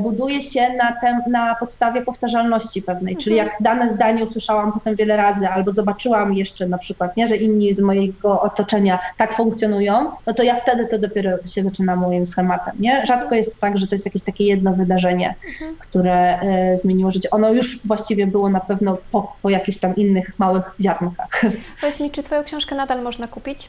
[0.00, 3.48] buduje się na, tem, na podstawie powtarzalności pewnej, czyli mhm.
[3.48, 7.74] jak dane zdanie usłyszałam potem wiele razy, albo zobaczyłam jeszcze na przykład, nie, że inni
[7.74, 12.74] z mojego otoczenia tak funkcjonują, no to ja wtedy to dopiero się zaczyna moim schematem,
[12.78, 13.06] nie?
[13.06, 15.76] Rzadko jest tak, że to jest jakieś takie jedno wydarzenie, mhm.
[15.80, 17.30] które e, zmieniło życie.
[17.30, 21.42] Ono już właściwie było na pewno po, po jakichś tam innych małych ziarnkach.
[21.80, 23.68] Powiedz mi, czy Twoją książkę nadal można kupić?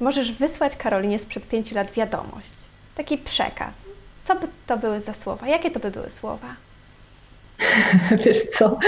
[0.00, 2.52] możesz wysłać Karolinie sprzed pięciu lat wiadomość,
[2.94, 3.74] taki przekaz.
[4.24, 5.48] Co by to były za słowa?
[5.48, 6.54] Jakie to by były słowa?
[8.24, 8.78] Wiesz co,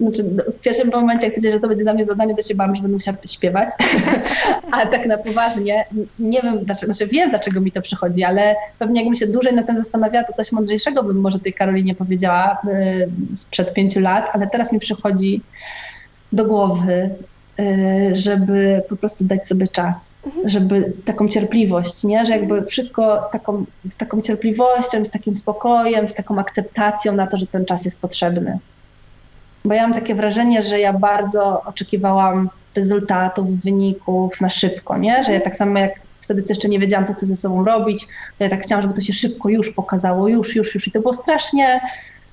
[0.00, 2.54] znaczy, no, w pierwszym momencie, jak powiedziałeś, że to będzie dla mnie zadanie, to się
[2.54, 3.70] bałam, że będę musiała śpiewać,
[4.72, 5.84] ale tak na poważnie,
[6.18, 9.62] nie wiem, dlaczego, znaczy wiem, dlaczego mi to przychodzi, ale pewnie jakbym się dłużej na
[9.62, 14.46] tym zastanawiała, to coś mądrzejszego bym może tej Karolinie powiedziała yy, sprzed pięciu lat, ale
[14.46, 15.40] teraz mi przychodzi
[16.32, 17.10] do głowy, Y,
[18.12, 20.48] żeby po prostu dać sobie czas, mhm.
[20.48, 22.26] żeby taką cierpliwość, nie?
[22.26, 27.26] że jakby wszystko z taką, z taką cierpliwością, z takim spokojem, z taką akceptacją na
[27.26, 28.58] to, że ten czas jest potrzebny.
[29.64, 35.24] Bo ja mam takie wrażenie, że ja bardzo oczekiwałam rezultatów, wyników na szybko, nie?
[35.24, 38.06] że ja tak samo jak wtedy co jeszcze nie wiedziałam, co chcę ze sobą robić,
[38.38, 40.88] to ja tak chciałam, żeby to się szybko już pokazało, już, już, już.
[40.88, 41.80] I to było strasznie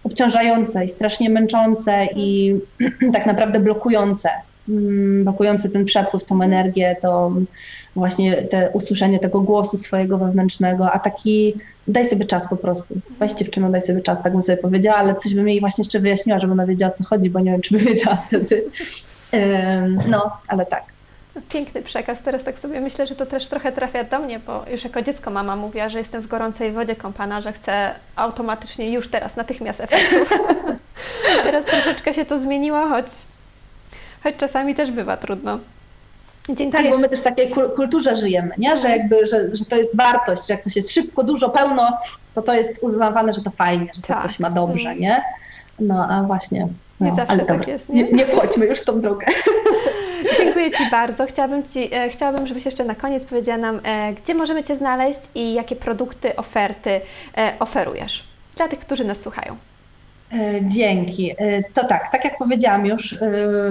[0.03, 2.59] obciążające i strasznie męczące i
[3.13, 4.29] tak naprawdę blokujące
[4.69, 7.31] Mm, blokujący ten przepływ, tą energię, to
[7.95, 11.53] właśnie te usłyszenie tego głosu swojego wewnętrznego, a taki
[11.87, 12.95] daj sobie czas po prostu.
[13.19, 15.99] Weź dziewczyno, daj sobie czas, tak bym sobie powiedziała, ale coś bym jej właśnie jeszcze
[15.99, 18.65] wyjaśniła, żeby ona wiedziała, o co chodzi, bo nie wiem, czy by wiedziała wtedy.
[20.07, 20.83] No, ale tak.
[21.49, 22.21] Piękny przekaz.
[22.21, 25.31] Teraz tak sobie myślę, że to też trochę trafia do mnie, bo już jako dziecko
[25.31, 30.39] mama mówiła, że jestem w gorącej wodzie kąpana, że chcę automatycznie już teraz, natychmiast efektów.
[31.43, 33.05] teraz troszeczkę się to zmieniło, choć
[34.25, 35.59] choć czasami też bywa trudno.
[36.49, 36.83] Dziękuję.
[36.83, 38.77] Tak, bo my też w takiej kulturze żyjemy, nie?
[38.77, 41.97] Że, jakby, że, że to jest wartość, że jak coś jest szybko, dużo, pełno,
[42.33, 44.17] to to jest uznawane, że to fajnie, że tak.
[44.17, 45.01] to ktoś ma dobrze, mm.
[45.01, 45.23] nie?
[45.79, 46.67] No, a właśnie.
[46.99, 48.03] No, nie zawsze ale tak dobra, jest, nie?
[48.03, 48.11] nie?
[48.11, 49.25] Nie wchodźmy już w tą drogę.
[50.37, 51.25] Dziękuję Ci bardzo.
[51.25, 55.19] Chciałabym, Ci, e, chciałabym, żebyś jeszcze na koniec powiedziała nam, e, gdzie możemy Cię znaleźć
[55.35, 57.01] i jakie produkty, oferty
[57.37, 58.23] e, oferujesz
[58.55, 59.57] dla tych, którzy nas słuchają.
[60.33, 61.31] E, dzięki.
[61.37, 63.17] E, to tak, tak jak powiedziałam już, e,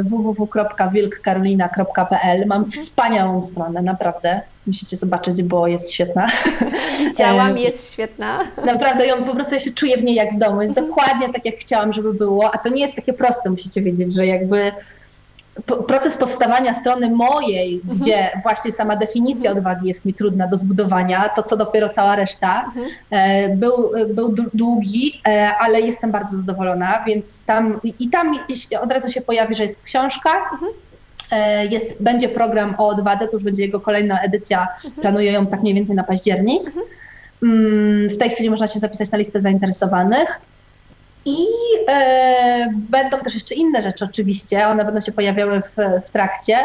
[0.04, 2.46] www.wilkkarolina.pl.
[2.46, 4.40] Mam wspaniałą stronę, naprawdę.
[4.66, 6.26] Musicie zobaczyć, bo jest świetna.
[6.98, 8.40] Widziałam, jest świetna.
[8.66, 10.62] Naprawdę ją po prostu ja się czuję w niej jak w domu.
[10.62, 10.86] Jest mhm.
[10.86, 14.26] dokładnie tak, jak chciałam, żeby było, a to nie jest takie proste, musicie wiedzieć, że
[14.26, 14.72] jakby
[15.62, 17.98] proces powstawania strony mojej, mhm.
[17.98, 22.64] gdzie właśnie sama definicja odwagi jest mi trudna do zbudowania, to co dopiero cała reszta,
[22.64, 22.86] mhm.
[23.10, 28.38] e, był, był długi, e, ale jestem bardzo zadowolona, więc tam i tam
[28.80, 30.72] od razu się pojawi, że jest książka, mhm.
[31.32, 34.92] e, jest, będzie program o odwadze, to już będzie jego kolejna edycja, mhm.
[35.02, 36.66] planuję ją tak mniej więcej na październik.
[36.66, 36.84] Mhm.
[37.42, 40.40] Mm, w tej chwili można się zapisać na listę zainteresowanych.
[41.26, 41.46] I
[41.88, 46.56] e, będą też jeszcze inne rzeczy oczywiście, one będą się pojawiały w, w trakcie,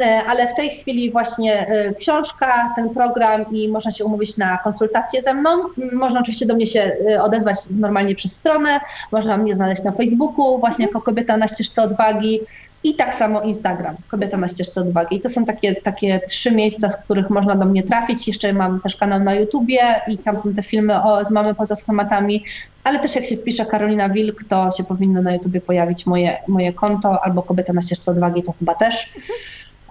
[0.00, 4.58] e, ale w tej chwili właśnie e, książka, ten program i można się umówić na
[4.58, 5.50] konsultację ze mną.
[5.92, 8.80] Można oczywiście do mnie się e, odezwać normalnie przez stronę,
[9.12, 12.40] można mnie znaleźć na Facebooku właśnie jako kobieta na ścieżce odwagi.
[12.84, 15.16] I tak samo Instagram, kobieta na ścieżce odwagi.
[15.16, 18.28] I to są takie, takie trzy miejsca, z których można do mnie trafić.
[18.28, 21.76] Jeszcze mam też kanał na YouTubie i tam są te filmy o, z Mamy poza
[21.76, 22.44] schematami.
[22.84, 26.72] Ale też jak się wpisze Karolina Wilk, to się powinno na YouTubie pojawić moje, moje
[26.72, 29.12] konto albo kobieta na ścieżce odwagi, to chyba też.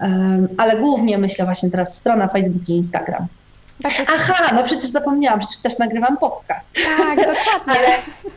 [0.01, 3.27] Um, ale głównie myślę właśnie teraz strona Facebook i Instagram.
[3.85, 6.73] Aha, no przecież zapomniałam, przecież też nagrywam podcast.
[6.97, 7.45] Tak, dokładnie.
[7.65, 7.87] Ale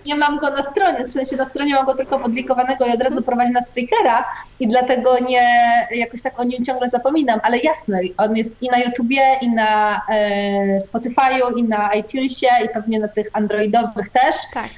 [0.07, 3.03] nie mam go na stronie, w sensie na stronie mam go tylko podlikowanego i od
[3.03, 4.25] razu prowadzi na Spreakera
[4.61, 5.47] i dlatego nie,
[5.91, 10.01] jakoś tak o nim ciągle zapominam, ale jasne, on jest i na YouTubie, i na
[10.09, 14.37] e, Spotify'u, i na iTunesie, i pewnie na tych androidowych też.
[14.55, 14.71] Tak.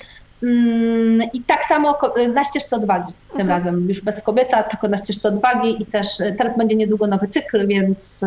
[0.45, 1.99] Mm, I tak samo
[2.35, 3.49] na ścieżce odwagi tym Mhm.
[3.59, 7.29] razem, już bez kobieta, tylko na ścieżce odwagi i też e, teraz będzie niedługo nowy
[7.29, 8.25] cykl, więc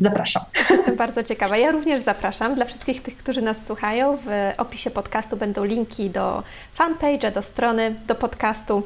[0.00, 0.42] zapraszam.
[0.70, 1.56] Jestem bardzo ciekawa.
[1.56, 2.54] Ja również zapraszam.
[2.54, 6.42] Dla wszystkich tych, którzy nas słuchają, w opisie podcastu będą linki do
[6.78, 8.82] fanpage'a, do strony, do podcastu,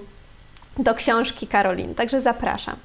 [0.78, 1.94] do książki Karolin.
[1.94, 2.76] Także zapraszam.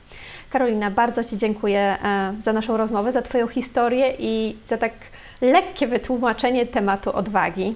[0.49, 4.93] Karolina, bardzo Ci dziękuję e, za naszą rozmowę, za Twoją historię i za tak
[5.41, 7.75] lekkie wytłumaczenie tematu odwagi.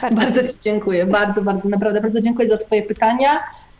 [0.00, 3.28] Bardzo Ci dziękuję, bardzo, bardzo, naprawdę bardzo dziękuję za Twoje pytania.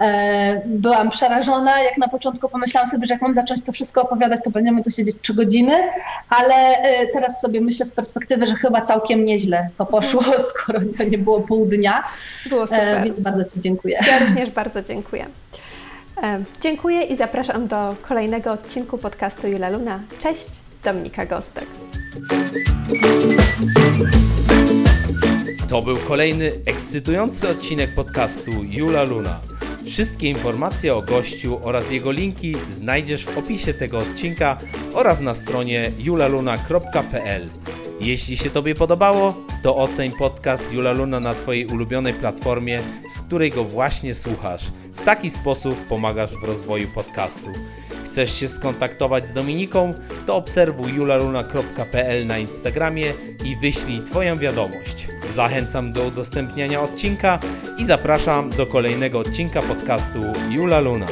[0.00, 4.40] E, Byłam przerażona, jak na początku pomyślałam sobie, że jak mam zacząć to wszystko opowiadać,
[4.44, 5.72] to będziemy tu siedzieć trzy godziny,
[6.28, 11.04] ale e, teraz sobie myślę z perspektywy, że chyba całkiem nieźle to poszło, skoro to
[11.04, 12.04] nie było pół dnia,
[12.48, 13.04] Było E, super.
[13.04, 13.98] więc bardzo Ci dziękuję.
[14.06, 15.26] Ja również bardzo dziękuję.
[16.60, 20.00] Dziękuję i zapraszam do kolejnego odcinku podcastu Jula Luna.
[20.22, 20.48] Cześć,
[20.84, 21.66] Dominika Gostek.
[25.72, 29.40] To był kolejny ekscytujący odcinek podcastu Jula Luna.
[29.86, 34.58] Wszystkie informacje o gościu oraz jego linki znajdziesz w opisie tego odcinka
[34.94, 37.48] oraz na stronie julaluna.pl.
[38.00, 42.80] Jeśli się Tobie podobało, to oceń podcast Jula Luna na Twojej ulubionej platformie,
[43.10, 44.72] z której go właśnie słuchasz.
[44.94, 47.50] W taki sposób pomagasz w rozwoju podcastu.
[48.12, 49.94] Chcesz się skontaktować z Dominiką,
[50.26, 53.12] to obserwuj julaluna.pl na Instagramie
[53.44, 55.08] i wyślij Twoją wiadomość.
[55.34, 57.38] Zachęcam do udostępniania odcinka
[57.78, 60.18] i zapraszam do kolejnego odcinka podcastu
[60.50, 61.06] Jula Luna.